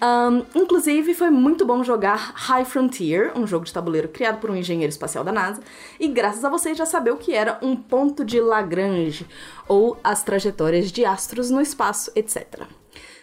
Um, 0.00 0.44
inclusive, 0.54 1.12
foi 1.12 1.28
muito 1.28 1.66
bom 1.66 1.82
jogar 1.82 2.32
High 2.34 2.64
Frontier, 2.64 3.32
um 3.36 3.46
jogo 3.46 3.64
de 3.64 3.72
tabuleiro 3.72 4.08
criado 4.08 4.38
por 4.38 4.48
um 4.48 4.56
engenheiro 4.56 4.90
espacial 4.90 5.24
da 5.24 5.32
NASA, 5.32 5.60
e 5.98 6.06
graças 6.06 6.44
a 6.44 6.48
vocês 6.48 6.78
já 6.78 6.86
saber 6.86 7.10
o 7.10 7.16
que 7.16 7.34
era 7.34 7.58
um 7.60 7.74
ponto 7.74 8.24
de 8.24 8.40
Lagrange, 8.40 9.26
ou 9.66 9.98
as 10.04 10.22
trajetórias 10.22 10.92
de 10.92 11.04
astros 11.04 11.50
no 11.50 11.60
espaço, 11.60 12.12
etc. 12.14 12.62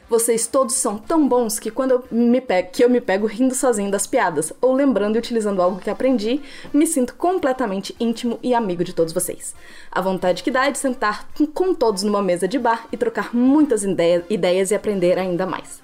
Vocês 0.08 0.46
todos 0.46 0.76
são 0.76 1.00
tão 1.00 1.28
bons 1.28 1.58
que 1.58 1.72
quando 1.72 1.92
eu 1.92 2.04
me 2.12 2.40
pego, 2.40 2.70
que 2.72 2.84
eu 2.84 2.90
me 2.90 3.02
pego 3.02 3.26
rindo 3.26 3.56
sozinho 3.56 3.90
das 3.90 4.06
piadas, 4.06 4.54
ou 4.62 4.72
lembrando 4.72 5.16
e 5.16 5.20
utilizando 5.20 5.62
algo 5.62 5.80
que 5.80 5.90
aprendi, 5.90 6.42
me 6.72 6.86
sinto 6.86 7.16
completamente 7.16 7.96
íntimo 8.00 8.38
e 8.44 8.54
amigo 8.54 8.84
de 8.84 8.94
todos 8.94 9.12
vocês. 9.12 9.56
A 9.92 10.02
vontade 10.02 10.44
que 10.44 10.52
dá 10.52 10.68
é 10.68 10.72
de 10.72 10.78
sentar 10.78 11.28
com 11.54 11.74
todos 11.74 12.04
numa 12.04 12.22
mesa 12.22 12.48
de 12.48 12.60
bar 12.60 12.88
e 12.92 12.98
trocar 12.98 13.36
muitas 13.36 13.84
ideias 13.84 14.72
e 14.72 14.76
aprender 14.76 15.18
ainda 15.18 15.46
mais. 15.48 15.82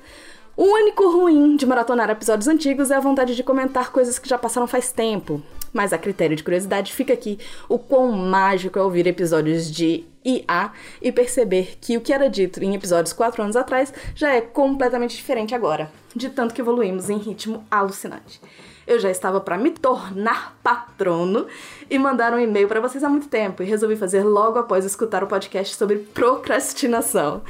O 0.55 0.65
único 0.65 1.09
ruim 1.09 1.55
de 1.55 1.65
maratonar 1.65 2.09
episódios 2.11 2.47
antigos 2.47 2.91
é 2.91 2.95
a 2.95 2.99
vontade 2.99 3.35
de 3.35 3.41
comentar 3.41 3.91
coisas 3.91 4.19
que 4.19 4.29
já 4.29 4.37
passaram 4.37 4.67
faz 4.67 4.91
tempo. 4.91 5.41
Mas 5.73 5.93
a 5.93 5.97
critério 5.97 6.35
de 6.35 6.43
curiosidade 6.43 6.93
fica 6.93 7.13
aqui 7.13 7.39
o 7.69 7.79
quão 7.79 8.11
mágico 8.11 8.77
é 8.77 8.81
ouvir 8.81 9.07
episódios 9.07 9.71
de 9.71 10.05
IA 10.23 10.71
e 11.01 11.11
perceber 11.11 11.77
que 11.79 11.97
o 11.97 12.01
que 12.01 12.13
era 12.13 12.29
dito 12.29 12.63
em 12.63 12.75
episódios 12.75 13.13
4 13.13 13.41
anos 13.43 13.55
atrás 13.55 13.93
já 14.13 14.33
é 14.33 14.41
completamente 14.41 15.15
diferente 15.15 15.55
agora, 15.55 15.91
de 16.15 16.29
tanto 16.29 16.53
que 16.53 16.61
evoluímos 16.61 17.09
em 17.09 17.17
ritmo 17.17 17.65
alucinante 17.71 18.39
eu 18.85 18.99
já 18.99 19.09
estava 19.09 19.39
para 19.39 19.57
me 19.57 19.71
tornar 19.71 20.57
patrono 20.63 21.47
e 21.89 21.97
mandar 21.99 22.33
um 22.33 22.39
e-mail 22.39 22.67
para 22.67 22.81
vocês 22.81 23.03
há 23.03 23.09
muito 23.09 23.27
tempo 23.27 23.61
e 23.61 23.65
resolvi 23.65 23.95
fazer 23.95 24.23
logo 24.23 24.57
após 24.59 24.85
escutar 24.85 25.23
o 25.23 25.27
podcast 25.27 25.75
sobre 25.75 25.97
procrastinação. 25.97 27.41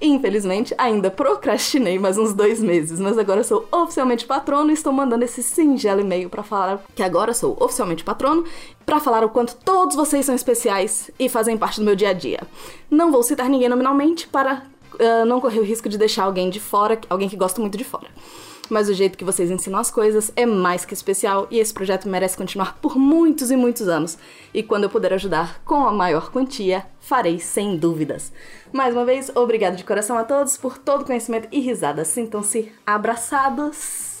Infelizmente, 0.00 0.74
ainda 0.78 1.10
procrastinei 1.10 1.98
mais 1.98 2.18
uns 2.18 2.32
dois 2.32 2.62
meses, 2.62 3.00
mas 3.00 3.18
agora 3.18 3.42
sou 3.42 3.66
oficialmente 3.70 4.26
patrono 4.26 4.70
e 4.70 4.74
estou 4.74 4.92
mandando 4.92 5.24
esse 5.24 5.42
singelo 5.42 6.00
e-mail 6.00 6.30
para 6.30 6.42
falar 6.42 6.82
que 6.94 7.02
agora 7.02 7.34
sou 7.34 7.56
oficialmente 7.60 8.04
patrono 8.04 8.44
para 8.84 9.00
falar 9.00 9.24
o 9.24 9.28
quanto 9.28 9.56
todos 9.56 9.96
vocês 9.96 10.24
são 10.24 10.34
especiais 10.34 11.10
e 11.18 11.28
fazem 11.28 11.56
parte 11.56 11.80
do 11.80 11.86
meu 11.86 11.96
dia 11.96 12.10
a 12.10 12.12
dia. 12.12 12.40
Não 12.90 13.10
vou 13.10 13.22
citar 13.22 13.48
ninguém 13.48 13.68
nominalmente 13.68 14.28
para 14.28 14.62
uh, 14.94 15.24
não 15.26 15.40
correr 15.40 15.58
o 15.58 15.64
risco 15.64 15.88
de 15.88 15.98
deixar 15.98 16.24
alguém 16.24 16.48
de 16.48 16.60
fora, 16.60 16.98
alguém 17.10 17.28
que 17.28 17.36
gosta 17.36 17.60
muito 17.60 17.76
de 17.76 17.84
fora 17.84 18.06
mas 18.68 18.88
o 18.88 18.94
jeito 18.94 19.16
que 19.16 19.24
vocês 19.24 19.50
ensinam 19.50 19.78
as 19.78 19.90
coisas 19.90 20.32
é 20.36 20.44
mais 20.44 20.84
que 20.84 20.94
especial 20.94 21.46
e 21.50 21.58
esse 21.58 21.72
projeto 21.72 22.08
merece 22.08 22.36
continuar 22.36 22.78
por 22.80 22.96
muitos 22.96 23.50
e 23.50 23.56
muitos 23.56 23.88
anos. 23.88 24.18
E 24.52 24.62
quando 24.62 24.84
eu 24.84 24.90
puder 24.90 25.12
ajudar 25.12 25.60
com 25.64 25.86
a 25.86 25.92
maior 25.92 26.30
quantia, 26.30 26.86
farei 27.00 27.38
sem 27.38 27.76
dúvidas. 27.76 28.32
Mais 28.72 28.94
uma 28.94 29.04
vez, 29.04 29.30
obrigado 29.34 29.76
de 29.76 29.84
coração 29.84 30.18
a 30.18 30.24
todos 30.24 30.56
por 30.56 30.78
todo 30.78 31.02
o 31.02 31.04
conhecimento 31.04 31.48
e 31.52 31.60
risadas. 31.60 32.08
Sintam-se 32.08 32.72
abraçados. 32.84 34.16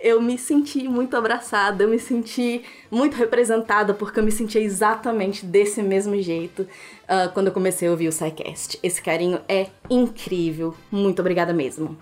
Eu 0.00 0.20
me 0.20 0.36
senti 0.36 0.88
muito 0.88 1.16
abraçada, 1.16 1.84
eu 1.84 1.88
me 1.88 1.98
senti 1.98 2.64
muito 2.90 3.14
representada, 3.16 3.94
porque 3.94 4.18
eu 4.18 4.24
me 4.24 4.32
senti 4.32 4.58
exatamente 4.58 5.46
desse 5.46 5.80
mesmo 5.80 6.20
jeito 6.20 6.62
uh, 6.62 7.32
quando 7.32 7.46
eu 7.46 7.52
comecei 7.52 7.86
a 7.86 7.90
ouvir 7.92 8.08
o 8.08 8.12
SciCast. 8.12 8.80
Esse 8.82 9.00
carinho 9.00 9.40
é 9.48 9.68
incrível. 9.88 10.74
Muito 10.90 11.20
obrigada 11.20 11.52
mesmo. 11.52 11.96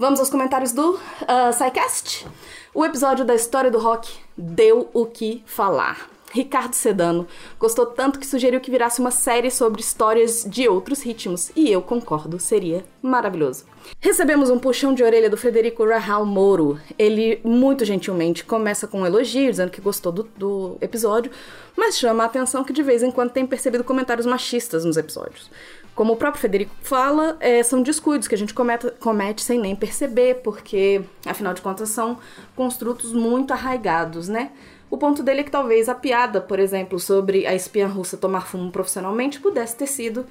Vamos 0.00 0.20
aos 0.20 0.30
comentários 0.30 0.70
do 0.70 0.92
uh, 0.92 1.52
SciCast. 1.52 2.24
O 2.72 2.84
episódio 2.84 3.24
da 3.24 3.34
história 3.34 3.68
do 3.68 3.80
rock 3.80 4.08
deu 4.36 4.88
o 4.94 5.04
que 5.04 5.42
falar. 5.44 6.08
Ricardo 6.30 6.74
Sedano 6.74 7.26
gostou 7.58 7.84
tanto 7.84 8.20
que 8.20 8.26
sugeriu 8.26 8.60
que 8.60 8.70
virasse 8.70 9.00
uma 9.00 9.10
série 9.10 9.50
sobre 9.50 9.80
histórias 9.80 10.44
de 10.44 10.68
outros 10.68 11.02
ritmos, 11.02 11.50
e 11.56 11.72
eu 11.72 11.82
concordo, 11.82 12.38
seria 12.38 12.84
maravilhoso. 13.02 13.64
Recebemos 13.98 14.50
um 14.50 14.58
puxão 14.60 14.94
de 14.94 15.02
orelha 15.02 15.28
do 15.28 15.36
Frederico 15.36 15.84
Rahal 15.84 16.24
Moro. 16.24 16.78
Ele, 16.96 17.40
muito 17.42 17.84
gentilmente, 17.84 18.44
começa 18.44 18.86
com 18.86 19.00
um 19.00 19.06
elogio, 19.06 19.50
dizendo 19.50 19.72
que 19.72 19.80
gostou 19.80 20.12
do, 20.12 20.22
do 20.36 20.76
episódio, 20.80 21.32
mas 21.76 21.98
chama 21.98 22.22
a 22.22 22.26
atenção 22.26 22.62
que 22.62 22.72
de 22.72 22.84
vez 22.84 23.02
em 23.02 23.10
quando 23.10 23.32
tem 23.32 23.44
percebido 23.44 23.82
comentários 23.82 24.26
machistas 24.26 24.84
nos 24.84 24.96
episódios. 24.96 25.50
Como 25.98 26.12
o 26.12 26.16
próprio 26.16 26.40
Federico 26.40 26.72
fala, 26.80 27.36
é, 27.40 27.60
são 27.60 27.82
descuidos 27.82 28.28
que 28.28 28.34
a 28.36 28.38
gente 28.38 28.54
comete, 28.54 28.88
comete 29.00 29.42
sem 29.42 29.58
nem 29.58 29.74
perceber, 29.74 30.42
porque, 30.44 31.02
afinal 31.26 31.52
de 31.52 31.60
contas, 31.60 31.88
são 31.88 32.20
construtos 32.54 33.12
muito 33.12 33.52
arraigados, 33.52 34.28
né? 34.28 34.52
O 34.88 34.96
ponto 34.96 35.24
dele 35.24 35.40
é 35.40 35.42
que 35.42 35.50
talvez 35.50 35.88
a 35.88 35.96
piada, 35.96 36.40
por 36.40 36.60
exemplo, 36.60 37.00
sobre 37.00 37.48
a 37.48 37.52
espiã 37.52 37.88
russa 37.88 38.16
tomar 38.16 38.46
fumo 38.46 38.70
profissionalmente 38.70 39.40
pudesse 39.40 39.76
ter 39.76 39.88
sido 39.88 40.24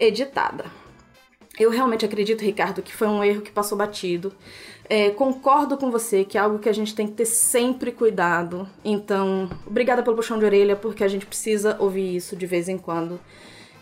editada. 0.00 0.64
Eu 1.56 1.70
realmente 1.70 2.04
acredito, 2.04 2.42
Ricardo, 2.42 2.82
que 2.82 2.92
foi 2.92 3.06
um 3.06 3.22
erro 3.22 3.40
que 3.40 3.52
passou 3.52 3.78
batido. 3.78 4.32
É, 4.88 5.10
concordo 5.10 5.76
com 5.76 5.92
você 5.92 6.24
que 6.24 6.36
é 6.36 6.40
algo 6.40 6.58
que 6.58 6.68
a 6.68 6.74
gente 6.74 6.92
tem 6.92 7.06
que 7.06 7.12
ter 7.12 7.26
sempre 7.26 7.92
cuidado. 7.92 8.68
Então, 8.84 9.48
obrigada 9.64 10.02
pelo 10.02 10.16
puxão 10.16 10.40
de 10.40 10.44
orelha, 10.44 10.74
porque 10.74 11.04
a 11.04 11.08
gente 11.08 11.24
precisa 11.24 11.76
ouvir 11.78 12.16
isso 12.16 12.34
de 12.34 12.46
vez 12.46 12.68
em 12.68 12.76
quando. 12.76 13.20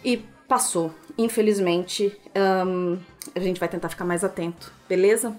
E 0.05 0.23
passou. 0.53 0.93
Infelizmente, 1.17 2.15
um, 2.67 2.99
a 3.35 3.41
gente 3.41 3.59
vai 3.59 3.71
tentar 3.71 3.89
ficar 3.89 4.05
mais 4.05 4.23
atento, 4.23 4.71
beleza? 4.87 5.35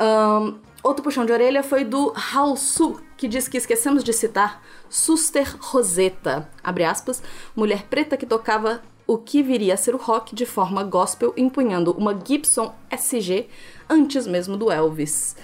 Um, 0.00 0.54
outro 0.82 1.04
puxão 1.04 1.26
de 1.26 1.32
orelha 1.32 1.62
foi 1.62 1.84
do 1.84 2.14
Su, 2.56 3.02
que 3.18 3.28
diz 3.28 3.48
que 3.48 3.58
esquecemos 3.58 4.02
de 4.02 4.14
citar 4.14 4.62
Suster 4.88 5.56
Rosetta, 5.60 6.48
abre 6.64 6.84
aspas, 6.84 7.22
mulher 7.54 7.82
preta 7.90 8.16
que 8.16 8.24
tocava 8.24 8.80
o 9.06 9.18
que 9.18 9.42
viria 9.42 9.74
a 9.74 9.76
ser 9.76 9.94
o 9.94 9.98
rock 9.98 10.34
de 10.34 10.46
forma 10.46 10.82
gospel, 10.84 11.34
empunhando 11.36 11.92
uma 11.92 12.18
Gibson 12.18 12.74
SG 12.90 13.46
antes 13.90 14.26
mesmo 14.26 14.56
do 14.56 14.72
Elvis. 14.72 15.36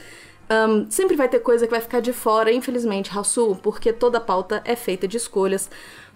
Um, 0.49 0.89
sempre 0.89 1.17
vai 1.17 1.29
ter 1.29 1.41
coisa 1.41 1.67
que 1.67 1.73
vai 1.73 1.81
ficar 1.81 2.01
de 2.01 2.13
fora, 2.13 2.53
infelizmente, 2.53 3.11
Rasul, 3.11 3.57
porque 3.57 3.93
toda 3.93 4.21
pauta 4.21 4.63
é 4.65 4.77
feita 4.77 5.07
de 5.07 5.17
escolhas. 5.17 5.69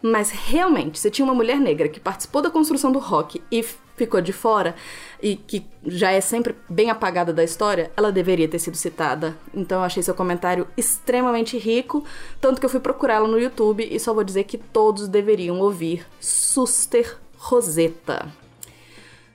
Mas 0.02 0.30
realmente, 0.30 0.98
se 0.98 1.10
tinha 1.10 1.24
uma 1.24 1.34
mulher 1.34 1.58
negra 1.58 1.88
que 1.88 2.00
participou 2.00 2.40
da 2.40 2.50
construção 2.50 2.90
do 2.90 2.98
rock 2.98 3.42
e 3.50 3.62
ficou 3.96 4.22
de 4.22 4.32
fora, 4.32 4.74
e 5.22 5.36
que 5.36 5.66
já 5.84 6.10
é 6.10 6.22
sempre 6.22 6.54
bem 6.68 6.88
apagada 6.88 7.34
da 7.34 7.44
história, 7.44 7.90
ela 7.94 8.10
deveria 8.10 8.48
ter 8.48 8.58
sido 8.58 8.76
citada. 8.76 9.36
Então 9.54 9.78
eu 9.80 9.84
achei 9.84 10.02
seu 10.02 10.14
comentário 10.14 10.66
extremamente 10.74 11.58
rico, 11.58 12.02
tanto 12.40 12.58
que 12.58 12.64
eu 12.64 12.70
fui 12.70 12.80
procurá-la 12.80 13.28
no 13.28 13.38
YouTube 13.38 13.86
e 13.90 14.00
só 14.00 14.14
vou 14.14 14.24
dizer 14.24 14.44
que 14.44 14.56
todos 14.56 15.06
deveriam 15.06 15.60
ouvir 15.60 16.06
Suster 16.18 17.18
Rosetta. 17.36 18.32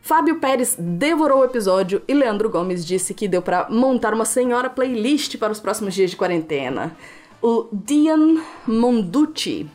Fábio 0.01 0.39
Pérez 0.39 0.75
devorou 0.79 1.39
o 1.39 1.45
episódio 1.45 2.01
e 2.07 2.13
Leandro 2.13 2.49
Gomes 2.49 2.85
disse 2.85 3.13
que 3.13 3.27
deu 3.27 3.41
para 3.41 3.67
montar 3.69 4.13
uma 4.13 4.25
senhora 4.25 4.69
playlist 4.69 5.37
para 5.37 5.51
os 5.51 5.59
próximos 5.59 5.93
dias 5.93 6.11
de 6.11 6.17
quarentena. 6.17 6.95
O 7.41 7.67
Dian 7.71 8.39
Monducci 8.67 9.67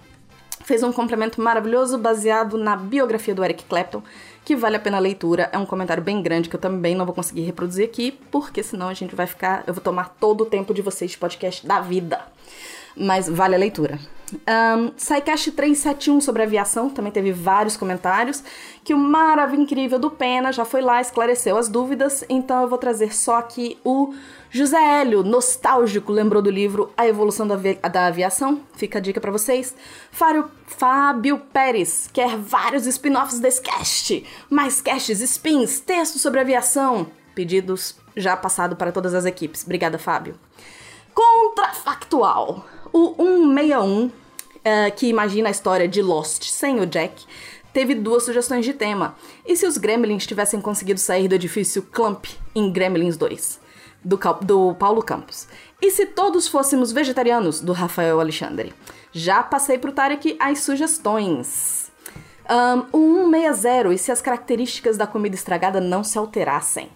fez 0.71 0.85
um 0.85 0.93
complemento 0.93 1.43
maravilhoso 1.43 1.99
baseado 1.99 2.57
na 2.57 2.77
biografia 2.77 3.35
do 3.35 3.43
Eric 3.43 3.65
Clapton, 3.65 4.05
que 4.45 4.55
vale 4.55 4.77
a 4.77 4.79
pena 4.79 4.99
a 4.99 5.01
leitura. 5.01 5.51
É 5.53 5.59
um 5.59 5.67
comentário 5.67 6.01
bem 6.01 6.23
grande 6.23 6.49
que 6.49 6.55
eu 6.55 6.61
também 6.61 6.95
não 6.95 7.05
vou 7.05 7.13
conseguir 7.13 7.41
reproduzir 7.41 7.85
aqui, 7.85 8.13
porque 8.31 8.63
senão 8.63 8.87
a 8.87 8.95
gente 8.95 9.17
vai 9.17 9.27
ficar. 9.27 9.65
Eu 9.67 9.75
vou 9.75 9.83
tomar 9.83 10.15
todo 10.21 10.43
o 10.43 10.47
tempo 10.47 10.73
de 10.73 10.81
vocês 10.81 11.11
de 11.11 11.19
podcast 11.19 11.67
da 11.67 11.81
vida 11.81 12.21
mas 12.97 13.29
vale 13.29 13.55
a 13.55 13.59
leitura. 13.59 13.99
Um, 14.33 14.93
Saikashi 14.97 15.51
371 15.51 16.21
sobre 16.21 16.43
aviação, 16.43 16.89
também 16.89 17.11
teve 17.11 17.33
vários 17.33 17.77
comentários, 17.77 18.43
que 18.85 18.95
o 18.95 18.99
maravilha 18.99 19.63
incrível 19.63 19.99
do 19.99 20.11
Pena 20.11 20.53
já 20.53 20.65
foi 20.65 20.81
lá, 20.81 21.01
esclareceu 21.01 21.57
as 21.57 21.69
dúvidas, 21.69 22.25
então 22.29 22.63
eu 22.63 22.69
vou 22.69 22.79
trazer 22.79 23.15
só 23.15 23.37
aqui 23.37 23.77
o 23.85 24.15
José 24.51 24.79
Hélio, 24.79 25.23
nostálgico, 25.23 26.13
lembrou 26.13 26.43
do 26.43 26.51
livro 26.51 26.93
A 26.97 27.07
Evolução 27.07 27.47
da, 27.47 27.57
da 27.57 28.07
Aviação, 28.07 28.61
fica 28.75 28.99
a 28.99 29.01
dica 29.01 29.21
para 29.21 29.31
vocês. 29.31 29.75
Fábio, 30.11 30.51
Fábio 30.67 31.39
Pérez 31.53 32.09
quer 32.13 32.37
vários 32.37 32.87
spin-offs 32.87 33.41
desse 33.41 33.61
cast, 33.61 34.25
mais 34.49 34.81
casts, 34.81 35.21
spins, 35.21 35.81
textos 35.81 36.23
sobre 36.23 36.41
aviação, 36.41 37.07
pedidos 37.35 37.97
já 38.17 38.37
passado 38.37 38.77
para 38.77 38.93
todas 38.93 39.15
as 39.15 39.25
equipes. 39.25 39.63
Obrigada, 39.65 39.99
Fábio. 39.99 40.35
Contrafactual. 41.15 42.65
O 42.93 43.15
161, 43.17 44.07
uh, 44.07 44.13
eh, 44.65 44.91
que 44.91 45.07
imagina 45.07 45.49
a 45.49 45.51
história 45.51 45.87
de 45.87 46.03
Lost 46.03 46.45
sem 46.45 46.81
o 46.81 46.87
Jack, 46.87 47.25
teve 47.73 47.95
duas 47.95 48.25
sugestões 48.25 48.65
de 48.65 48.73
tema. 48.73 49.15
E 49.47 49.57
se 49.57 49.67
os 49.67 49.77
Gremlins 49.77 50.27
tivessem 50.27 50.61
conseguido 50.61 51.01
sair 51.01 51.29
do 51.29 51.35
edifício 51.35 51.83
Clump 51.83 52.27
em 52.55 52.71
Gremlins 52.73 53.17
2, 53.17 53.61
do, 54.05 54.19
do 54.43 54.75
Paulo 54.75 55.03
Campos? 55.03 55.47
E 55.81 55.91
se 55.91 56.07
todos 56.07 56.49
fôssemos 56.49 56.93
vegetarianos, 56.93 57.61
do 57.61 57.73
Rafael 57.73 58.21
Alexandre? 58.21 58.75
Já 59.13 59.43
passei 59.43 59.79
pro 59.79 59.93
Tarek 59.93 60.37
as 60.39 60.61
sugestões. 60.61 61.91
Um, 62.93 63.27
o 63.27 63.31
160, 63.31 63.95
e 63.95 63.99
se 63.99 64.11
as 64.11 64.21
características 64.21 64.97
da 64.97 65.07
comida 65.07 65.37
estragada 65.37 65.81
não 65.81 66.03
se 66.03 66.19
alterassem? 66.19 66.91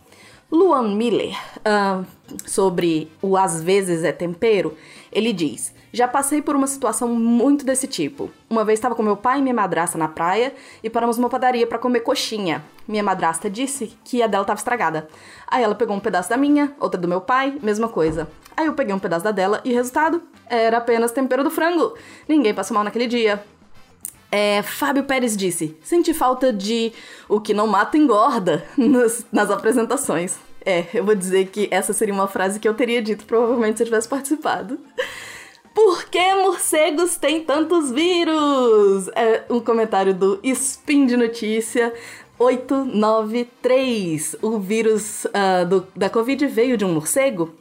Luan 0.51 0.95
Miller, 0.95 1.37
uh, 1.61 2.05
sobre 2.47 3.11
o 3.23 3.37
às 3.37 3.63
vezes 3.63 4.05
é 4.05 4.13
tempero, 4.13 4.77
ele 5.13 5.33
diz: 5.33 5.73
já 5.95 6.09
passei 6.09 6.43
por 6.43 6.57
uma 6.57 6.67
situação 6.67 7.09
muito 7.09 7.65
desse 7.65 7.87
tipo. 7.87 8.29
Uma 8.51 8.65
vez 8.65 8.81
estava 8.81 8.97
com 8.97 9.03
meu 9.03 9.17
pai 9.17 9.39
e 9.39 9.43
minha 9.43 9.55
madrasta 9.55 9.97
na 9.97 10.09
praia 10.09 10.53
e 10.83 10.91
paramos 10.91 11.17
numa 11.17 11.31
padaria 11.31 11.69
para 11.69 11.79
comer 11.79 12.01
coxinha. 12.01 12.65
Minha 12.87 13.05
madrasta 13.05 13.49
disse 13.49 13.97
que 14.05 14.21
a 14.21 14.27
dela 14.27 14.43
estava 14.43 14.59
estragada. 14.59 15.07
Aí 15.47 15.63
ela 15.63 15.77
pegou 15.77 15.95
um 15.95 16.01
pedaço 16.01 16.29
da 16.29 16.37
minha, 16.37 16.75
outra 16.81 17.01
do 17.01 17.07
meu 17.07 17.21
pai, 17.21 17.57
mesma 17.63 17.89
coisa. 17.89 18.29
Aí 18.57 18.67
eu 18.67 18.75
peguei 18.75 18.93
um 18.93 18.99
pedaço 18.99 19.23
da 19.23 19.31
dela 19.31 19.61
e 19.65 19.73
resultado 19.73 20.21
era 20.49 20.79
apenas 20.79 21.13
tempero 21.13 21.45
do 21.45 21.51
frango. 21.51 21.95
Ninguém 22.29 22.53
passou 22.53 22.75
mal 22.75 22.83
naquele 22.83 23.07
dia. 23.07 23.45
É, 24.33 24.63
Fábio 24.63 25.05
Pérez 25.05 25.37
disse: 25.37 25.79
senti 25.81 26.13
falta 26.13 26.53
de 26.53 26.93
o 27.29 27.41
que 27.41 27.55
não 27.55 27.69
mata 27.69 27.97
engorda 27.97 28.67
nas, 28.77 29.25
nas 29.31 29.49
apresentações. 29.49 30.39
É, 30.67 30.87
eu 30.93 31.05
vou 31.05 31.15
dizer 31.15 31.47
que 31.51 31.69
essa 31.71 31.93
seria 31.93 32.13
uma 32.13 32.27
frase 32.27 32.59
que 32.59 32.67
eu 32.67 32.75
teria 32.75 33.01
dito 33.01 33.25
provavelmente 33.27 33.77
se 33.77 33.85
eu 33.85 33.87
tivesse 33.87 34.09
participado. 34.09 34.77
Por 35.75 36.05
que 36.05 36.35
morcegos 36.37 37.17
têm 37.17 37.43
tantos 37.43 37.91
vírus? 37.91 39.09
É 39.17 39.43
um 39.51 39.59
comentário 39.59 40.15
do 40.15 40.39
Spin 40.45 41.05
de 41.05 41.17
Notícia 41.17 41.93
893. 42.39 44.37
O 44.41 44.61
vírus 44.61 45.25
uh, 45.25 45.67
do, 45.69 45.85
da 45.97 46.09
Covid 46.09 46.47
veio 46.47 46.77
de 46.77 46.85
um 46.85 46.95
morcego? 46.95 47.53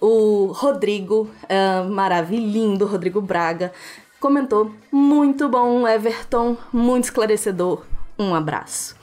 O 0.00 0.52
Rodrigo, 0.54 1.28
uh, 1.44 1.90
maravilhindo, 1.90 2.86
Rodrigo 2.86 3.20
Braga, 3.20 3.72
comentou: 4.20 4.70
Muito 4.92 5.48
bom, 5.48 5.88
Everton, 5.88 6.56
muito 6.72 7.04
esclarecedor. 7.04 7.82
Um 8.16 8.32
abraço. 8.32 8.94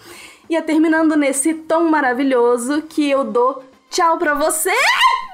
E 0.50 0.56
é 0.56 0.62
terminando 0.62 1.18
nesse 1.18 1.54
tom 1.54 1.90
maravilhoso 1.90 2.82
que 2.84 3.10
eu 3.10 3.26
dou 3.26 3.62
tchau 3.90 4.18
pra 4.18 4.34
você. 4.34 4.72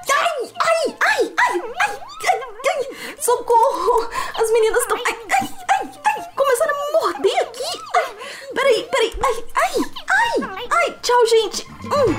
Ai, 0.08 0.52
ai, 0.60 0.96
ai, 1.00 1.34
ai, 1.38 1.60
ai, 1.80 2.00
ai, 2.28 2.40
ai, 2.68 3.16
socorro! 3.20 4.08
As 4.34 4.50
meninas 4.52 4.82
estão. 4.82 4.96
Ai, 4.96 5.16
ai, 5.40 5.48
ai, 5.70 5.90
ai, 6.06 6.30
começaram 6.34 6.74
a 6.74 6.92
morder 6.92 7.40
aqui. 7.42 7.70
Ai, 7.96 8.16
peraí, 8.54 8.88
peraí, 8.90 9.12
ai, 9.22 9.44
ai, 9.56 9.74
ai, 10.10 10.68
ai, 10.70 10.98
tchau, 11.02 11.26
gente. 11.26 11.66
Hum. 11.84 12.14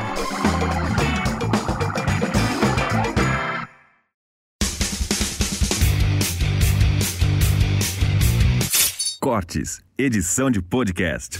Cortes, 9.20 9.82
edição 9.98 10.50
de 10.50 10.62
podcast. 10.62 11.40